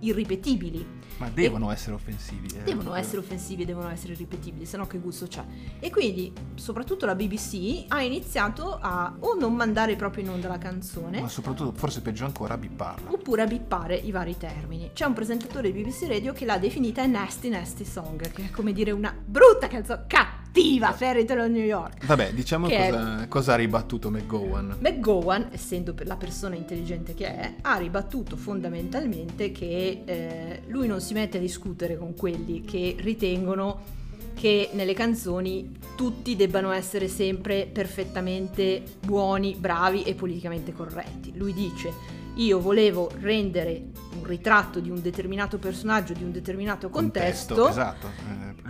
irripetibili. 0.00 0.98
Ma 1.20 1.28
devono 1.28 1.70
essere 1.70 1.94
offensivi. 1.94 2.48
eh. 2.56 2.62
Devono 2.62 2.94
essere 2.94 3.18
offensivi 3.18 3.62
e 3.62 3.64
devono 3.66 3.90
essere 3.90 4.14
ripetibili, 4.14 4.64
se 4.64 4.78
no 4.78 4.86
che 4.86 4.98
gusto 4.98 5.26
c'è. 5.26 5.44
E 5.78 5.90
quindi, 5.90 6.32
soprattutto 6.54 7.04
la 7.04 7.14
BBC 7.14 7.84
ha 7.88 8.00
iniziato 8.02 8.78
a 8.80 9.14
o 9.18 9.34
non 9.34 9.54
mandare 9.54 9.96
proprio 9.96 10.24
in 10.24 10.30
onda 10.30 10.48
la 10.48 10.56
canzone, 10.56 11.20
Ma 11.20 11.28
soprattutto, 11.28 11.72
forse 11.72 12.00
peggio 12.00 12.24
ancora, 12.24 12.54
a 12.54 12.56
bipparla. 12.56 13.10
oppure 13.12 13.42
a 13.42 13.46
bippare 13.46 13.96
i 13.96 14.10
vari 14.10 14.38
termini. 14.38 14.90
C'è 14.94 15.04
un 15.04 15.12
presentatore 15.12 15.70
di 15.70 15.82
BBC 15.82 16.06
Radio 16.08 16.32
che 16.32 16.46
l'ha 16.46 16.56
definita 16.56 17.04
nasty 17.04 17.50
nasty 17.50 17.84
song, 17.84 18.30
che 18.32 18.46
è 18.46 18.50
come 18.50 18.72
dire 18.72 18.90
una 18.90 19.14
brutta 19.22 19.68
canzone, 19.68 20.04
cattiva 20.06 20.39
cattiva 20.52 20.88
of 20.90 21.48
New 21.48 21.62
York. 21.64 22.06
Vabbè, 22.06 22.32
diciamo 22.32 22.66
Che 22.66 22.76
è- 22.76 22.90
cosa, 22.90 23.26
cosa 23.28 23.52
ha 23.52 23.56
ribattuto 23.56 24.10
McGowan. 24.10 24.76
McGowan, 24.80 25.48
essendo 25.52 25.94
la 26.04 26.16
persona 26.16 26.56
intelligente 26.56 27.14
che 27.14 27.26
è, 27.26 27.54
ha 27.62 27.76
ribattuto 27.76 28.36
fondamentalmente 28.36 29.52
che 29.52 30.02
eh, 30.04 30.62
lui 30.66 30.86
non 30.86 31.00
si 31.00 31.14
mette 31.14 31.38
a 31.38 31.40
discutere 31.40 31.96
con 31.96 32.14
quelli 32.14 32.62
che 32.62 32.96
ritengono 32.98 33.98
che 34.34 34.70
nelle 34.72 34.94
canzoni 34.94 35.76
tutti 35.96 36.34
debbano 36.34 36.70
essere 36.70 37.08
sempre 37.08 37.68
perfettamente 37.70 38.82
buoni, 39.04 39.54
bravi 39.54 40.02
e 40.02 40.14
politicamente 40.14 40.72
corretti. 40.72 41.36
Lui 41.36 41.52
dice 41.52 42.18
io 42.36 42.60
volevo 42.60 43.10
rendere 43.20 43.88
un 44.16 44.24
ritratto 44.24 44.80
di 44.80 44.88
un 44.88 45.02
determinato 45.02 45.58
personaggio, 45.58 46.14
di 46.14 46.22
un 46.22 46.32
determinato 46.32 46.88
contesto, 46.88 47.68
Esatto. 47.68 48.08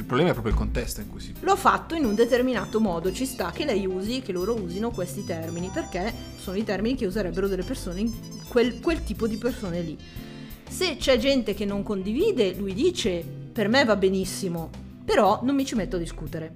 Eh, 0.00 0.02
il 0.02 0.04
problema 0.06 0.30
è 0.30 0.32
proprio 0.32 0.52
il 0.52 0.58
contesto 0.58 1.00
in 1.00 1.10
cui 1.10 1.20
si... 1.20 1.34
L'ho 1.40 1.56
fatto 1.56 1.94
in 1.94 2.04
un 2.04 2.14
determinato 2.14 2.80
modo, 2.80 3.12
ci 3.12 3.26
sta 3.26 3.50
che 3.50 3.64
lei 3.64 3.86
usi, 3.86 4.20
che 4.22 4.32
loro 4.32 4.54
usino 4.54 4.90
questi 4.90 5.24
termini, 5.24 5.70
perché 5.72 6.12
sono 6.38 6.56
i 6.56 6.64
termini 6.64 6.96
che 6.96 7.06
userebbero 7.06 7.46
delle 7.46 7.62
persone, 7.62 8.10
quel, 8.48 8.80
quel 8.80 9.04
tipo 9.04 9.26
di 9.26 9.36
persone 9.36 9.80
lì. 9.80 9.98
Se 10.68 10.96
c'è 10.96 11.18
gente 11.18 11.52
che 11.54 11.64
non 11.64 11.82
condivide, 11.82 12.54
lui 12.54 12.74
dice, 12.74 13.24
per 13.52 13.68
me 13.68 13.84
va 13.84 13.96
benissimo, 13.96 14.70
però 15.04 15.40
non 15.42 15.54
mi 15.54 15.64
ci 15.64 15.74
metto 15.74 15.96
a 15.96 15.98
discutere. 15.98 16.54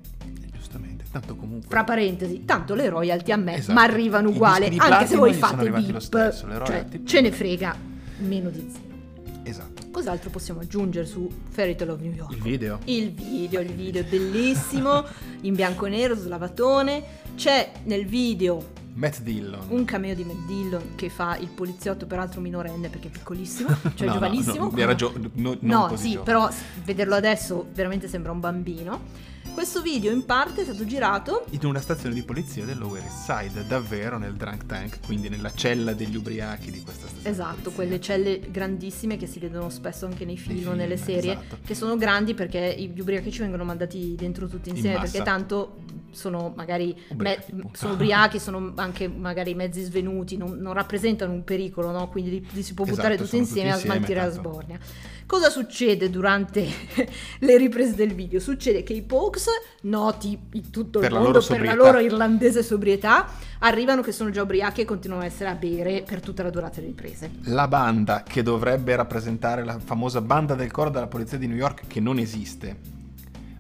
Giustamente, 0.53 1.05
tanto 1.11 1.37
comunque... 1.37 1.69
Fra 1.69 1.85
parentesi, 1.85 2.45
tanto 2.45 2.75
le 2.75 2.89
royalty 2.89 3.33
a 3.33 3.37
me 3.37 3.57
Esatto. 3.57 3.73
ma 3.73 3.83
arrivano 3.83 4.31
uguale, 4.31 4.73
anche 4.77 5.07
se 5.07 5.17
voi 5.17 5.35
fate 5.35 5.57
arrivati 5.57 5.93
lo 5.93 6.01
stesso, 6.01 6.47
le 6.47 6.55
cioè 6.55 6.67
royalty- 6.67 7.05
ce 7.05 7.21
ne 7.21 7.33
frega 7.33 7.77
meno 8.19 8.51
di 8.51 8.71
zero. 8.71 9.43
Esatto. 9.43 9.84
Cos'altro 9.95 10.29
possiamo 10.29 10.59
aggiungere 10.59 11.07
su 11.07 11.31
Fairy 11.51 11.77
Tale 11.77 11.93
of 11.93 12.01
New 12.01 12.13
York? 12.13 12.33
Il 12.33 12.43
video? 12.43 12.81
Il 12.87 13.13
video, 13.13 13.61
il 13.61 13.73
video 13.73 14.01
è 14.01 14.05
bellissimo, 14.05 15.05
in 15.43 15.55
bianco 15.55 15.87
e 15.87 15.91
nero, 15.91 16.17
slavatone. 16.17 17.05
C'è 17.37 17.71
nel 17.85 18.05
video 18.05 18.73
Matt 18.95 19.21
Dillon. 19.21 19.67
un 19.69 19.85
cameo 19.85 20.15
di 20.15 20.25
Matt 20.25 20.47
Dillon 20.47 20.83
che 20.95 21.09
fa 21.11 21.37
il 21.37 21.49
poliziotto, 21.49 22.07
peraltro 22.07 22.41
minorenne 22.41 22.89
perché 22.89 23.09
è 23.09 23.11
piccolissimo, 23.11 23.69
cioè 23.95 24.07
No, 24.07 24.07
no, 24.07 24.13
giovanissimo. 24.13 24.71
no, 24.71 24.77
era 24.79 24.95
gio- 24.95 25.13
no- 25.35 25.57
No, 25.61 25.93
sì, 25.97 26.11
giovane. 26.13 26.25
però 26.25 26.49
vederlo 26.85 27.15
adesso 27.15 27.67
veramente 27.73 28.09
sembra 28.09 28.33
un 28.33 28.41
bambino. 28.41 29.33
Questo 29.53 29.83
video 29.83 30.11
in 30.11 30.25
parte 30.25 30.63
è 30.63 30.65
stato 30.65 30.85
girato 30.85 31.45
In 31.51 31.65
una 31.67 31.81
stazione 31.81 32.13
di 32.13 32.23
polizia 32.25 32.65
del 32.65 32.77
Lower 32.77 33.03
East 33.03 33.25
Side, 33.31 33.65
davvero 33.69 34.19
nel 34.19 34.33
drunk 34.35 34.67
tank, 34.67 34.99
quindi 35.07 35.29
nella 35.29 35.53
cella 35.55 35.93
degli 35.93 36.17
ubriachi 36.17 36.73
di 36.73 36.81
questa 36.81 37.07
stazione. 37.07 37.29
Esatto, 37.31 37.71
quelle 37.71 38.01
celle 38.01 38.41
grandissime 38.51 39.17
che 39.17 39.27
si 39.29 39.39
vedono 39.39 39.71
spesso 39.71 40.07
anche 40.07 40.25
nei 40.25 40.37
film 40.37 40.57
o 40.57 40.61
film, 40.63 40.75
nelle 40.77 40.97
serie, 40.97 41.33
esatto. 41.35 41.59
che 41.65 41.75
sono 41.77 41.97
grandi 41.97 42.35
perché 42.35 42.75
gli 42.93 42.99
ubriachi 42.99 43.31
vengono 43.39 43.63
mandati 43.65 44.17
dentro 44.17 44.49
tutti 44.49 44.71
In 44.71 44.75
insieme, 44.77 44.99
massa. 44.99 45.11
perché 45.13 45.25
tanto 45.25 45.77
sono 46.15 46.53
magari 46.57 46.97
Ubriachi, 47.09 47.53
me- 47.55 47.71
sono 47.73 47.93
ubriachi, 47.95 48.39
sono 48.39 48.73
anche 48.77 49.09
magari 49.09 49.55
mezzi 49.55 49.83
svenuti, 49.83 50.37
non, 50.37 50.57
non 50.59 50.73
rappresentano 50.73 51.33
un 51.33 51.45
pericolo, 51.45 51.91
no? 51.91 52.09
quindi 52.09 52.31
li, 52.31 52.47
li 52.53 52.63
si 52.63 52.75
può 52.75 52.85
Esatto, 52.85 52.97
buttare 53.03 53.17
tutti 53.17 53.37
insieme 53.37 53.71
tutti 53.71 53.73
a 53.73 53.77
smaltire 53.79 54.21
la 54.21 54.27
insieme, 54.27 54.33
tanto. 54.33 54.51
sbornia. 54.51 54.79
Cosa 55.27 55.49
succede 55.51 56.11
durante 56.11 56.67
le 57.41 57.57
riprese 57.57 57.95
del 57.95 58.15
video? 58.15 58.41
Succede 58.41 58.83
che 58.83 58.93
i 58.93 59.03
Pokes, 59.03 59.47
noti 59.83 60.39
in 60.53 60.71
tutto 60.71 60.99
Per 60.99 61.09
il 61.09 61.15
la 61.15 61.21
mondo 61.21 61.43
per 61.43 61.63
la 61.63 61.75
loro 61.75 61.99
irlandese 61.99 62.63
sobrietà, 62.63 63.27
arrivano 63.61 64.03
che 64.03 64.13
sono 64.13 64.31
già 64.31 64.43
ubriachi 64.43 64.83
e 64.83 64.85
continuano 64.85 65.23
a 65.23 65.27
essere 65.27 65.49
a 65.51 65.55
bere 65.55 66.03
per 66.07 66.21
tutta 66.21 66.43
la 66.43 66.51
durata 66.51 66.77
delle 66.77 66.89
riprese. 66.89 67.31
La 67.45 67.69
banda 67.69 68.23
che 68.23 68.43
dovrebbe 68.43 68.95
rappresentare 68.97 69.65
la 69.65 69.79
famosa 69.79 70.21
banda 70.21 70.55
del 70.55 70.71
coro 70.71 70.91
della 70.91 71.07
polizia 71.07 71.39
di 71.39 71.47
New 71.47 71.57
York, 71.57 71.87
che 71.87 72.01
non 72.01 72.19
esiste, 72.19 72.77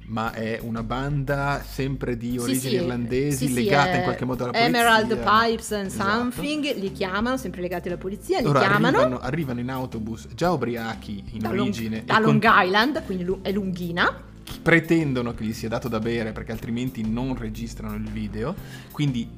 ma 0.06 0.32
è 0.32 0.58
una 0.62 0.82
banda 0.82 1.62
sempre 1.66 2.16
di 2.16 2.38
origini 2.38 2.60
sì, 2.60 2.74
irlandesi, 2.74 3.46
sì, 3.46 3.54
legata 3.54 3.96
in 3.96 4.02
qualche 4.02 4.24
modo 4.24 4.44
alla 4.44 4.52
polizia. 4.52 4.78
Emerald 4.78 5.16
Pipes 5.16 5.72
and 5.72 5.86
Esatto. 5.86 6.10
Something 6.10 6.74
li 6.76 6.92
chiamano, 6.92 7.36
sempre 7.36 7.60
legati 7.62 7.88
alla 7.88 7.96
polizia, 7.96 8.38
li 8.38 8.44
Loro 8.44 8.58
chiamano 8.58 8.98
arrivano, 8.98 9.20
arrivano 9.20 9.60
in 9.60 9.70
autobus 9.70 10.28
già 10.34 10.50
ubriachi 10.52 11.24
in 11.32 11.38
da, 11.40 11.48
Long, 11.48 11.60
origine 11.60 12.04
da 12.04 12.18
e 12.18 12.20
Long 12.20 12.42
con- 12.42 12.64
Island, 12.64 13.04
quindi 13.04 13.38
è 13.42 13.52
lunghina. 13.52 14.22
pretendono 14.60 15.32
che 15.32 15.44
gli 15.44 15.52
sia 15.52 15.68
dato 15.68 15.88
da 15.88 15.98
bere 15.98 16.32
perché 16.32 16.52
altrimenti 16.52 17.06
non 17.08 17.36
registrano 17.36 17.94
il 17.94 18.08
video, 18.10 18.54
quindi 18.90 19.28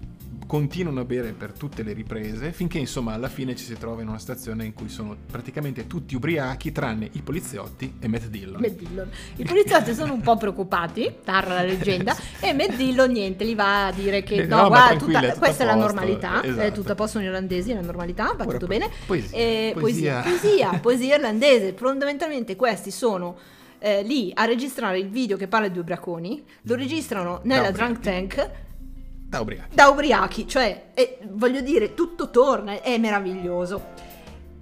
continuano 0.46 1.00
a 1.00 1.04
bere 1.04 1.32
per 1.32 1.52
tutte 1.52 1.82
le 1.82 1.92
riprese 1.92 2.52
finché 2.52 2.78
insomma 2.78 3.12
alla 3.14 3.28
fine 3.28 3.56
ci 3.56 3.64
si 3.64 3.74
trova 3.74 4.02
in 4.02 4.08
una 4.08 4.18
stazione 4.18 4.64
in 4.64 4.72
cui 4.74 4.88
sono 4.88 5.16
praticamente 5.30 5.86
tutti 5.86 6.14
ubriachi 6.14 6.70
tranne 6.72 7.08
i 7.12 7.20
poliziotti 7.22 7.94
e 7.98 8.06
Matt 8.08 8.26
Dillon. 8.26 8.60
Matt 8.60 8.74
Dillon. 8.76 9.08
I 9.36 9.44
poliziotti 9.44 9.92
sono 9.94 10.12
un 10.12 10.20
po' 10.20 10.36
preoccupati, 10.36 11.16
narra 11.24 11.54
la 11.54 11.62
leggenda, 11.62 12.16
e 12.40 12.52
Matt 12.52 12.76
Dillon 12.76 13.10
niente, 13.10 13.44
li 13.44 13.54
va 13.54 13.86
a 13.86 13.92
dire 13.92 14.22
che 14.22 14.36
Eh, 14.36 14.46
no, 14.46 14.62
no, 14.62 14.68
guarda, 14.68 14.96
tutta- 14.96 15.20
è 15.20 15.36
questa 15.36 15.64
è 15.64 15.66
la 15.66 15.74
posto, 15.74 15.86
normalità, 15.94 16.40
è 16.42 16.48
esatto. 16.48 16.72
tutto 16.72 16.92
a 16.92 16.94
posto 16.94 17.18
in 17.18 17.24
irlandesi, 17.24 17.70
è 17.72 17.74
la 17.74 17.80
normalità, 17.80 18.24
va 18.36 18.44
Ora 18.44 18.52
tutto 18.52 18.66
bene. 18.66 18.88
poesia, 19.06 19.36
E 19.36 19.74
poesia. 19.76 20.20
poesia, 20.22 20.70
poesia, 20.80 21.14
irlandese. 21.16 21.74
Fondamentalmente 21.76 22.54
questi 22.56 22.90
sono 22.90 23.36
eh, 23.78 24.02
lì 24.02 24.30
a 24.34 24.44
registrare 24.44 24.98
il 24.98 25.08
video 25.08 25.36
che 25.36 25.48
parla 25.48 25.68
di 25.68 25.78
ubriaconi, 25.78 26.44
lo 26.62 26.74
registrano 26.76 27.40
nella 27.44 27.70
Da 27.70 27.70
drunk 27.72 27.98
tank 28.00 28.50
Da 29.28 29.40
ubriachi. 29.40 29.74
da 29.74 29.88
ubriachi, 29.88 30.46
cioè 30.46 30.90
eh, 30.94 31.18
voglio 31.30 31.60
dire, 31.60 31.94
tutto 31.94 32.30
torna, 32.30 32.80
è 32.80 32.96
meraviglioso. 32.98 33.94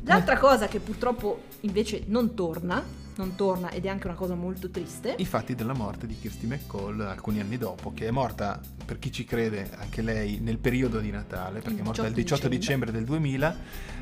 L'altra 0.04 0.38
cosa 0.38 0.66
che 0.66 0.80
purtroppo 0.80 1.42
invece 1.60 2.04
non 2.06 2.34
torna, 2.34 2.82
non 3.16 3.34
torna 3.34 3.70
ed 3.70 3.84
è 3.84 3.88
anche 3.88 4.06
una 4.06 4.16
cosa 4.16 4.34
molto 4.34 4.70
triste, 4.70 5.14
I 5.18 5.24
fatti 5.24 5.54
della 5.54 5.72
morte 5.74 6.06
di 6.06 6.18
Kirsty 6.18 6.46
McCall 6.46 7.00
alcuni 7.00 7.40
anni 7.40 7.56
dopo, 7.58 7.92
che 7.94 8.06
è 8.06 8.10
morta, 8.10 8.60
per 8.84 8.98
chi 8.98 9.10
ci 9.12 9.24
crede, 9.24 9.70
anche 9.78 10.02
lei 10.02 10.38
nel 10.40 10.58
periodo 10.58 10.98
di 10.98 11.10
Natale, 11.10 11.60
perché 11.60 11.80
è 11.80 11.82
morta 11.84 12.06
il 12.06 12.12
18 12.12 12.48
18 12.48 12.48
dicembre 12.48 12.90
del 12.92 13.04
2000, 13.04 13.56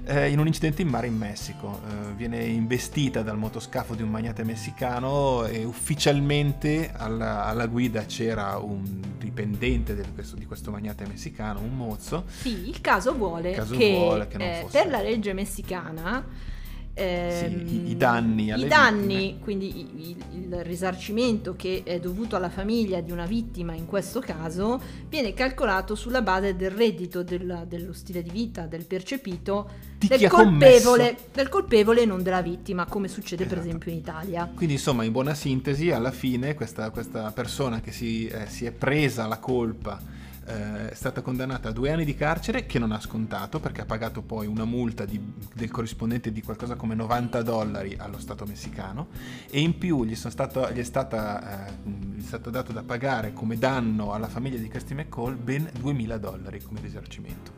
eh, 0.05 0.31
in 0.31 0.39
un 0.39 0.47
incidente 0.47 0.83
in 0.83 0.89
mare 0.89 1.07
in 1.07 1.17
Messico. 1.17 1.81
Eh, 1.89 2.13
viene 2.15 2.43
investita 2.45 3.23
dal 3.23 3.37
motoscafo 3.37 3.95
di 3.95 4.03
un 4.03 4.09
magnate 4.11 4.43
messicano 4.45 5.45
e 5.45 5.65
ufficialmente 5.65 6.91
alla, 6.95 7.45
alla 7.45 7.67
guida 7.67 8.05
c'era 8.07 8.57
un 8.59 9.01
dipendente 9.19 9.95
questo- 10.15 10.37
di 10.37 10.47
questo 10.47 10.71
magnate 10.71 11.07
messicano, 11.07 11.61
un 11.61 11.77
mozzo. 11.77 12.25
sì, 12.29 12.69
il 12.69 12.81
caso 12.81 13.15
vuole 13.15 13.51
Il 13.51 13.57
caso 13.57 13.77
che, 13.77 13.91
vuole 13.93 14.27
che 14.29 14.61
eh, 14.61 14.67
per 14.71 14.89
la 14.89 15.01
legge 15.01 15.33
messicana 15.33 16.25
ehm, 16.95 17.67
i- 17.67 17.91
i 17.91 17.97
danni 17.97 18.53
alle 18.53 18.67
i 18.67 18.69
danni, 18.69 19.17
vittime. 19.17 19.39
quindi 19.41 19.81
i- 19.81 20.11
il, 20.11 20.45
il 20.45 20.65
risarcimento 20.65 21.55
che 21.57 21.83
è 21.85 21.99
dovuto 21.99 22.37
alla 22.37 22.51
famiglia 22.51 23.01
di 23.01 23.11
una 23.11 23.27
vittima 23.27 23.75
in 23.75 23.87
questo 23.87 24.21
caso 24.21 24.81
viene 25.09 25.33
calcolato 25.35 25.95
sulla 25.95 26.23
base 26.23 26.55
del 26.57 26.71
reddito 26.71 27.23
della- 27.23 27.65
dello 27.65 27.93
stile 27.93 28.23
di 28.23 28.31
vita 28.31 28.67
del 28.67 28.85
percepito 28.85 29.71
del 29.99 30.29
colpevole, 30.29 31.17
del 31.33 31.49
colpevole 31.49 32.03
e 32.03 32.07
non 32.07 32.23
della 32.23 32.43
vittima 32.43 32.85
come 32.87 33.09
succede 33.09 33.45
per 33.45 33.53
Esatto. 33.59 33.69
esempio 33.69 33.91
in 33.93 33.99
Italia 33.99 34.51
Quindi 34.55 34.75
insomma, 34.75 35.05
in 35.05 35.13
buona 35.13 35.35
sintesi, 35.35 35.91
alla 35.91 36.11
fine 36.11 36.55
questa, 36.55 36.91
questa 36.91 37.31
persona 37.31 37.81
che 37.81 37.93
si, 37.93 38.27
eh, 38.27 38.47
si 38.49 38.67
è 38.67 38.73
presa 38.73 39.27
la 39.27 39.39
colpa 39.39 40.01
eh, 40.47 40.91
è 40.91 40.95
stata 40.95 41.23
condannata 41.23 41.69
a 41.69 41.73
due 41.73 41.91
anni 41.91 42.05
di 42.05 42.15
carcere 42.15 42.67
che 42.67 42.79
non 42.79 42.93
ha 42.93 43.01
scontato 43.01 43.61
perché 43.61 43.83
ha 43.83 43.85
pagato 43.85 44.23
poi 44.23 44.47
una 44.47 44.65
multa 44.65 45.05
di- 45.05 45.21
del 45.55 45.71
corrispondente 45.71 46.33
di 46.33 46.43
qualcosa 46.43 46.75
come 46.75 46.95
90 46.95 47.43
dollari 47.43 47.97
allo 47.99 48.19
Stato 48.19 48.45
messicano 48.45 49.09
e 49.51 49.61
in 49.61 49.79
più 49.79 50.05
gli, 50.05 50.15
stato, 50.15 50.71
gli, 50.71 50.79
è 50.79 50.85
stata, 50.85 51.69
eh, 51.69 51.73
gli 51.85 52.23
è 52.23 52.27
stato 52.27 52.51
dato 52.51 52.73
da 52.73 52.83
pagare 52.83 53.33
come 53.33 53.59
danno 53.59 54.13
alla 54.13 54.29
famiglia 54.29 54.59
di 54.59 54.69
Kirsty 54.69 54.95
McCall 54.95 55.37
ben 55.37 55.71
2000 55.79 56.19
dollari 56.19 56.61
come 56.63 56.81
risarcimento. 56.81 57.53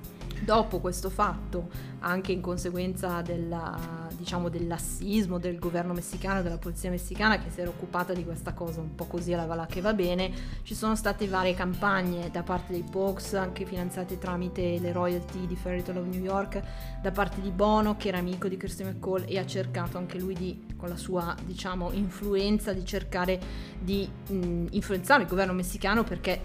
dopo 0.44 0.80
questo 0.80 1.08
fatto, 1.08 1.68
anche 2.00 2.32
in 2.32 2.40
conseguenza 2.40 3.22
della, 3.22 4.03
diciamo, 4.24 4.48
del 4.48 4.66
lassismo 4.66 5.38
del 5.38 5.58
governo 5.58 5.92
messicano, 5.92 6.42
della 6.42 6.56
polizia 6.56 6.88
messicana 6.88 7.38
che 7.38 7.50
si 7.50 7.60
era 7.60 7.68
occupata 7.68 8.14
di 8.14 8.24
questa 8.24 8.54
cosa 8.54 8.80
un 8.80 8.94
po' 8.94 9.04
così 9.04 9.34
alla 9.34 9.44
vala 9.44 9.66
che 9.66 9.82
va 9.82 9.92
bene, 9.92 10.32
ci 10.62 10.74
sono 10.74 10.96
state 10.96 11.28
varie 11.28 11.54
campagne 11.54 12.30
da 12.30 12.42
parte 12.42 12.72
dei 12.72 12.84
Pox, 12.90 13.34
anche 13.34 13.66
finanziate 13.66 14.18
tramite 14.18 14.78
le 14.80 14.92
royalty 14.92 15.46
di 15.46 15.54
Fairy 15.54 15.82
Tale 15.82 15.98
of 15.98 16.06
New 16.06 16.22
York, 16.22 16.60
da 17.02 17.10
parte 17.10 17.42
di 17.42 17.50
Bono 17.50 17.96
che 17.96 18.08
era 18.08 18.18
amico 18.18 18.48
di 18.48 18.56
Kirsty 18.56 18.84
McCall 18.84 19.24
e 19.26 19.38
ha 19.38 19.44
cercato 19.44 19.98
anche 19.98 20.18
lui 20.18 20.34
di, 20.34 20.66
con 20.74 20.88
la 20.88 20.96
sua 20.96 21.36
diciamo, 21.44 21.92
influenza 21.92 22.72
di 22.72 22.84
cercare 22.84 23.38
di 23.78 24.08
mh, 24.28 24.68
influenzare 24.70 25.22
il 25.22 25.28
governo 25.28 25.52
messicano 25.52 26.02
perché 26.02 26.40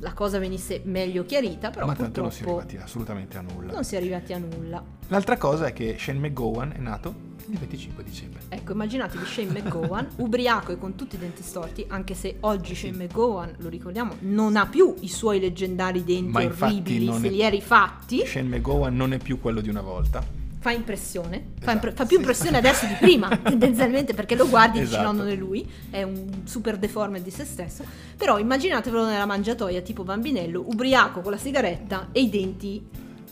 la 0.00 0.12
cosa 0.12 0.38
venisse 0.38 0.82
meglio 0.84 1.24
chiarita, 1.24 1.70
però 1.70 1.86
Ma 1.86 1.94
tanto 1.94 2.22
non 2.22 2.32
si 2.32 2.42
è 2.42 2.46
arrivati 2.46 2.76
assolutamente 2.76 3.36
a 3.36 3.40
nulla. 3.42 3.72
non 3.72 3.84
si 3.84 3.94
è 3.94 3.98
arrivati 3.98 4.32
a 4.32 4.38
nulla. 4.38 4.82
L'altra 5.08 5.36
cosa 5.36 5.66
è 5.66 5.72
che 5.72 5.96
Shane 5.98 6.18
McGowan 6.18 6.72
è 6.76 6.78
nato 6.78 7.28
il 7.48 7.58
25 7.58 8.04
dicembre. 8.04 8.40
Ecco, 8.48 8.72
immaginatevi 8.72 9.24
Shane 9.24 9.60
McGowan, 9.60 10.08
ubriaco 10.16 10.72
e 10.72 10.78
con 10.78 10.94
tutti 10.94 11.16
i 11.16 11.18
denti 11.18 11.42
storti, 11.42 11.84
anche 11.88 12.14
se 12.14 12.36
oggi 12.40 12.74
Shane 12.74 12.96
McGowan, 12.96 13.54
lo 13.58 13.68
ricordiamo, 13.68 14.14
non 14.20 14.56
ha 14.56 14.66
più 14.66 14.94
i 15.00 15.08
suoi 15.08 15.40
leggendari 15.40 16.04
denti 16.04 16.30
Ma 16.30 16.44
orribili, 16.44 17.12
se 17.12 17.28
li 17.28 17.40
è 17.40 17.50
rifatti. 17.50 18.24
Shane 18.24 18.48
McGowan 18.56 18.94
non 18.94 19.12
è 19.12 19.18
più 19.18 19.40
quello 19.40 19.60
di 19.60 19.68
una 19.68 19.82
volta. 19.82 20.38
Fa 20.60 20.72
impressione, 20.72 21.38
fa, 21.38 21.42
Esatto, 21.58 21.72
impre- 21.72 21.90
fa 21.92 22.04
più 22.04 22.16
sì. 22.16 22.22
impressione 22.22 22.58
adesso 22.58 22.86
di 22.86 22.94
prima, 23.00 23.34
tendenzialmente, 23.42 24.12
perché 24.12 24.36
lo 24.36 24.46
guardi 24.48 24.78
e 24.78 24.82
dici 24.82 24.92
Esatto. 24.92 25.10
no, 25.12 25.18
non 25.18 25.28
è 25.28 25.34
lui, 25.34 25.66
è 25.88 26.02
un 26.02 26.42
super 26.44 26.76
deforme 26.76 27.22
di 27.22 27.30
se 27.30 27.44
stesso, 27.46 27.82
però 28.16 28.38
immaginatevelo 28.38 29.06
nella 29.06 29.24
mangiatoia 29.26 29.80
tipo 29.80 30.04
bambinello, 30.04 30.62
ubriaco 30.66 31.20
con 31.22 31.32
la 31.32 31.38
sigaretta 31.38 32.08
e 32.12 32.20
i 32.20 32.28
denti 32.28 32.86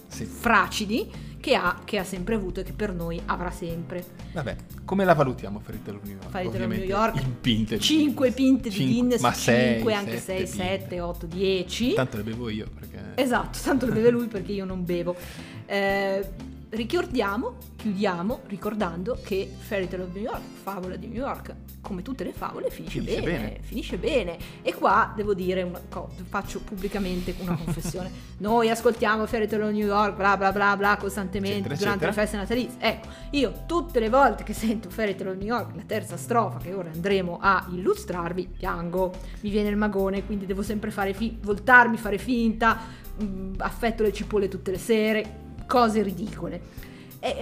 Sì. 0.06 0.24
fracidi 0.24 1.26
che 1.38 1.54
ha, 1.54 1.78
che 1.84 1.98
ha 1.98 2.04
sempre 2.04 2.34
avuto 2.34 2.60
e 2.60 2.62
che 2.64 2.72
per 2.72 2.92
noi 2.92 3.20
avrà 3.26 3.50
sempre. 3.50 4.02
Vabbè, 4.32 4.56
come 4.84 5.04
la 5.04 5.12
valutiamo 5.14 5.60
Ferite 5.60 5.92
New 5.92 6.16
York? 6.20 6.46
Ovviamente 6.46 6.86
New 6.86 6.96
York, 6.96 7.20
in 7.22 7.40
pinte. 7.40 7.76
di 7.76 7.82
5 7.82 8.30
pinte 8.32 8.68
di 8.70 8.86
Guinness, 8.86 9.20
ma 9.20 9.32
5, 9.32 9.44
sei, 9.44 9.94
anche 9.94 10.18
sette 10.18 10.46
6, 10.46 10.56
pinte. 10.56 10.78
7, 10.80 11.00
8, 11.00 11.26
10. 11.26 11.92
Tanto 11.94 12.16
le 12.16 12.22
bevo 12.22 12.48
io 12.48 12.66
perché... 12.74 13.12
Esatto, 13.14 13.58
tanto 13.62 13.86
lo 13.86 13.92
beve 13.92 14.10
lui 14.10 14.26
perché 14.28 14.52
io 14.52 14.64
non 14.64 14.82
bevo. 14.84 15.14
Eh, 15.70 16.26
ricordiamo, 16.70 17.56
chiudiamo 17.76 18.40
ricordando 18.46 19.18
che 19.22 19.50
Fairy 19.58 19.88
Tale 19.88 20.02
of 20.02 20.12
New 20.12 20.22
York, 20.22 20.40
favola 20.62 20.96
di 20.96 21.06
New 21.06 21.16
York, 21.16 21.54
come 21.80 22.02
tutte 22.02 22.24
le 22.24 22.32
favole, 22.32 22.70
finisce, 22.70 23.00
Finisce 23.00 23.22
bene, 23.22 23.38
bene. 23.38 23.58
Finisce 23.62 23.96
bene. 23.96 24.36
E 24.62 24.74
qua 24.74 25.12
devo 25.16 25.32
dire 25.32 25.62
una 25.62 25.80
cosa, 25.88 26.22
faccio 26.28 26.60
pubblicamente 26.60 27.34
una 27.38 27.56
confessione. 27.56 28.10
Noi 28.38 28.68
ascoltiamo 28.68 29.26
Fairy 29.26 29.46
Tale 29.46 29.64
of 29.64 29.72
New 29.72 29.86
York, 29.86 30.14
bla 30.16 30.36
bla 30.36 30.52
bla 30.52 30.76
bla, 30.76 30.96
costantemente 30.98 31.68
Eccetera, 31.68 31.76
durante 31.96 32.04
eccetera. 32.06 32.22
le 32.22 32.26
feste 32.28 32.36
natalizie. 32.36 32.78
Ecco, 32.80 33.08
io 33.30 33.64
tutte 33.66 34.00
le 34.00 34.10
volte 34.10 34.44
che 34.44 34.52
sento 34.52 34.90
Fairy 34.90 35.14
Tale 35.14 35.30
of 35.30 35.36
New 35.36 35.46
York, 35.46 35.74
la 35.74 35.82
terza 35.86 36.16
strofa 36.16 36.58
che 36.58 36.74
ora 36.74 36.90
andremo 36.92 37.38
a 37.40 37.66
illustrarvi, 37.70 38.48
piango, 38.58 39.12
mi 39.40 39.50
viene 39.50 39.70
il 39.70 39.76
magone, 39.76 40.26
quindi 40.26 40.44
devo 40.44 40.62
sempre 40.62 40.90
fare 40.90 41.14
fi- 41.14 41.38
voltarmi, 41.40 41.96
fare 41.96 42.18
finta, 42.18 42.78
mm, 43.22 43.54
affetto 43.58 44.02
le 44.02 44.12
cipolle 44.12 44.48
tutte 44.48 44.70
le 44.70 44.78
sere, 44.78 45.46
cose 45.68 46.02
ridicole. 46.02 46.60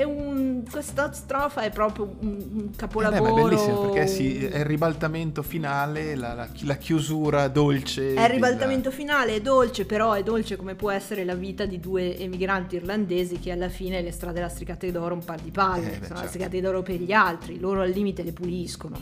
Un- 0.07 0.65
questa 0.71 1.13
strofa 1.13 1.61
è 1.63 1.71
proprio 1.71 2.05
un, 2.21 2.29
un 2.29 2.59
Eh 2.59 2.63
beh, 2.63 2.77
capolavoro. 2.77 3.27
è 3.27 3.33
bellissimo 3.35 3.77
perché 3.79 4.07
sì, 4.07 4.43
è 4.47 4.59
il 4.61 4.65
ribaltamento 4.65 5.43
finale, 5.43 6.15
la, 6.17 6.33
la- 6.33 6.49
la 6.63 6.77
chiusura 6.77 7.47
dolce. 7.49 8.15
È 8.15 8.23
il 8.23 8.29
ribaltamento 8.31 8.91
finale, 8.91 9.35
è 9.35 9.41
dolce, 9.43 9.85
però 9.85 10.15
è 10.15 10.23
dolce 10.23 10.57
come 10.57 10.75
può 10.75 10.91
essere 10.91 11.25
la 11.25 11.35
vita 11.35 11.67
di 11.67 11.79
due 11.79 12.19
emigranti 12.19 12.77
irlandesi 12.77 13.39
che 13.39 13.53
alla 13.53 13.69
fine 13.69 14.01
le 14.01 14.13
strade 14.13 14.41
lastricate 14.41 14.91
d'oro 14.91 15.13
un 15.15 15.25
par 15.25 15.41
di 15.43 15.51
palle, 15.51 15.89
Eh, 15.89 15.93
sono 15.93 16.01
certo. 16.01 16.23
lastricate 16.23 16.61
d'oro 16.63 16.83
per 16.83 16.99
gli 17.01 17.13
altri, 17.13 17.59
loro 17.61 17.83
al 17.83 17.91
limite 17.91 18.23
le 18.23 18.33
puliscono. 18.33 18.99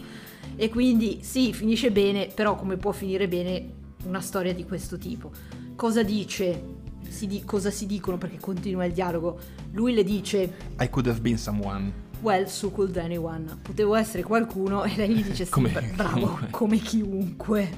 E 0.57 0.69
quindi 0.71 1.21
sì, 1.23 1.53
finisce 1.53 1.93
bene, 1.93 2.29
però 2.35 2.57
come 2.57 2.77
può 2.77 2.91
finire 2.91 3.29
bene 3.29 3.65
una 4.07 4.21
storia 4.21 4.53
di 4.53 4.65
questo 4.65 4.99
tipo? 4.99 5.31
Cosa 5.77 6.03
dice? 6.03 6.74
Si 7.15 7.27
di- 7.29 7.45
cosa 7.45 7.71
si 7.71 7.87
dicono? 7.87 8.19
Perché 8.19 8.39
continua 8.41 8.85
il 8.85 8.93
dialogo. 8.93 9.39
Lui 9.73 9.95
le 9.95 10.03
dice 10.03 10.53
I 10.81 10.91
could 10.91 11.07
have 11.07 11.21
been 11.21 11.39
someone. 11.39 12.03
Well, 12.21 12.47
so 12.49 12.71
could 12.71 12.97
anyone. 12.97 13.45
Potevo 13.63 13.95
essere 13.95 14.23
qualcuno 14.23 14.83
e 14.85 14.95
lei 14.97 15.11
gli 15.15 15.23
dice 15.23 15.45
sì, 15.45 15.51
Come 15.51 15.69
bra- 15.71 15.83
bravo, 15.95 16.19
chiunque. 16.19 16.49
come 16.51 16.77
chiunque. 16.79 17.71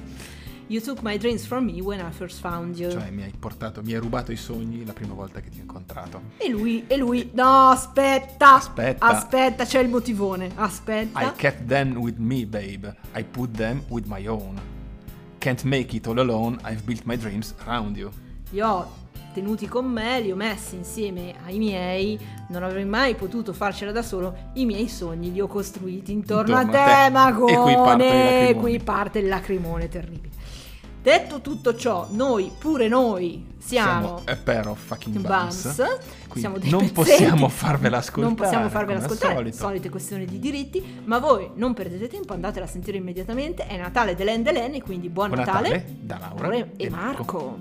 You 0.69 0.81
took 0.81 1.01
my 1.01 1.17
dreams 1.17 1.45
from 1.45 1.63
me 1.65 1.79
when 1.81 1.99
I 1.99 2.11
first 2.11 2.39
found 2.41 2.77
you. 2.77 2.89
Cioè 2.91 3.09
mi 3.11 3.23
hai 3.23 3.31
portato, 3.37 3.81
mi 3.83 3.93
hai 3.93 3.99
rubato 3.99 4.31
i 4.33 4.35
sogni 4.35 4.83
la 4.85 4.91
prima 4.93 5.13
volta 5.13 5.39
che 5.39 5.49
ti 5.49 5.59
ho 5.59 5.61
incontrato. 5.61 6.21
E 6.37 6.49
lui, 6.49 6.83
e 6.87 6.97
lui, 6.97 7.29
no, 7.33 7.69
aspetta, 7.69 8.55
Aspetta. 8.55 9.05
aspetta, 9.05 9.63
c'è 9.65 9.79
il 9.79 9.87
motivone, 9.89 10.51
aspetta. 10.55 11.21
I 11.21 11.31
kept 11.37 11.67
them 11.67 11.95
with 11.97 12.17
me, 12.17 12.45
babe. 12.45 12.93
I 13.15 13.23
put 13.23 13.51
them 13.51 13.81
with 13.89 14.05
my 14.07 14.25
own. 14.27 14.59
Can't 15.37 15.63
make 15.63 15.95
it 15.95 16.05
all 16.07 16.17
alone, 16.19 16.57
I've 16.65 16.83
built 16.83 17.03
my 17.05 17.15
dreams 17.15 17.53
around 17.65 17.95
you. 17.95 18.09
Li 18.49 18.59
ho 18.59 18.89
tenuti 19.37 19.67
con 19.67 19.85
me, 19.85 20.19
li 20.19 20.31
ho 20.31 20.35
messi 20.35 20.77
insieme 20.77 21.35
ai 21.45 21.59
miei, 21.59 22.19
non 22.49 22.63
avrei 22.63 22.85
mai 22.85 23.13
potuto 23.13 23.53
farcela 23.53 23.91
da 23.91 24.01
solo, 24.01 24.35
i 24.53 24.65
miei 24.65 24.87
sogni 24.87 25.31
li 25.31 25.39
ho 25.39 25.45
costruiti 25.45 26.11
intorno, 26.11 26.59
Intorno 26.59 26.75
a 26.75 26.85
te, 26.85 27.03
te. 27.05 27.09
Magone. 27.11 27.51
E 27.51 27.57
qui 27.61 27.75
parte 27.75 27.99
il 27.99 28.07
lacrimone. 28.07 28.55
qui 28.55 28.79
parte 28.79 29.19
il 29.19 29.27
lacrimone 29.27 29.89
terribile. 29.89 30.35
Detto 31.03 31.39
tutto 31.41 31.75
ciò, 31.75 32.07
noi, 32.09 32.51
pure 32.57 32.87
noi, 32.87 33.45
siamo... 33.59 34.23
Siamo 34.25 34.71
of 34.71 34.79
fucking 34.79 35.19
Bums, 35.19 35.75
bums. 35.75 35.97
Siamo 36.33 36.57
dei 36.57 36.69
non 36.71 36.79
pezzenti. 36.79 36.93
possiamo 36.93 37.47
farvela 37.47 37.97
ascoltare. 37.97 38.25
Non 38.25 38.35
possiamo 38.35 38.69
farvela 38.69 38.99
ascoltare, 38.99 39.35
solito. 39.35 39.55
solite 39.55 39.89
questioni 39.89 40.25
di 40.25 40.39
diritti, 40.39 41.01
ma 41.05 41.19
voi 41.19 41.51
non 41.53 41.75
perdete 41.75 42.07
tempo, 42.07 42.33
andatela 42.33 42.65
a 42.65 42.67
sentire 42.67 42.97
immediatamente, 42.97 43.67
è 43.67 43.77
Natale 43.77 44.15
dell'En 44.15 44.41
Delen 44.41 44.73
e 44.73 44.81
quindi 44.81 45.09
buon, 45.09 45.29
Buon 45.29 45.45
Natale 45.45 45.85
da 46.01 46.17
Laura 46.17 46.51
e 46.53 46.71
e 46.75 46.89
Marco. 46.89 47.23
Marco. 47.23 47.59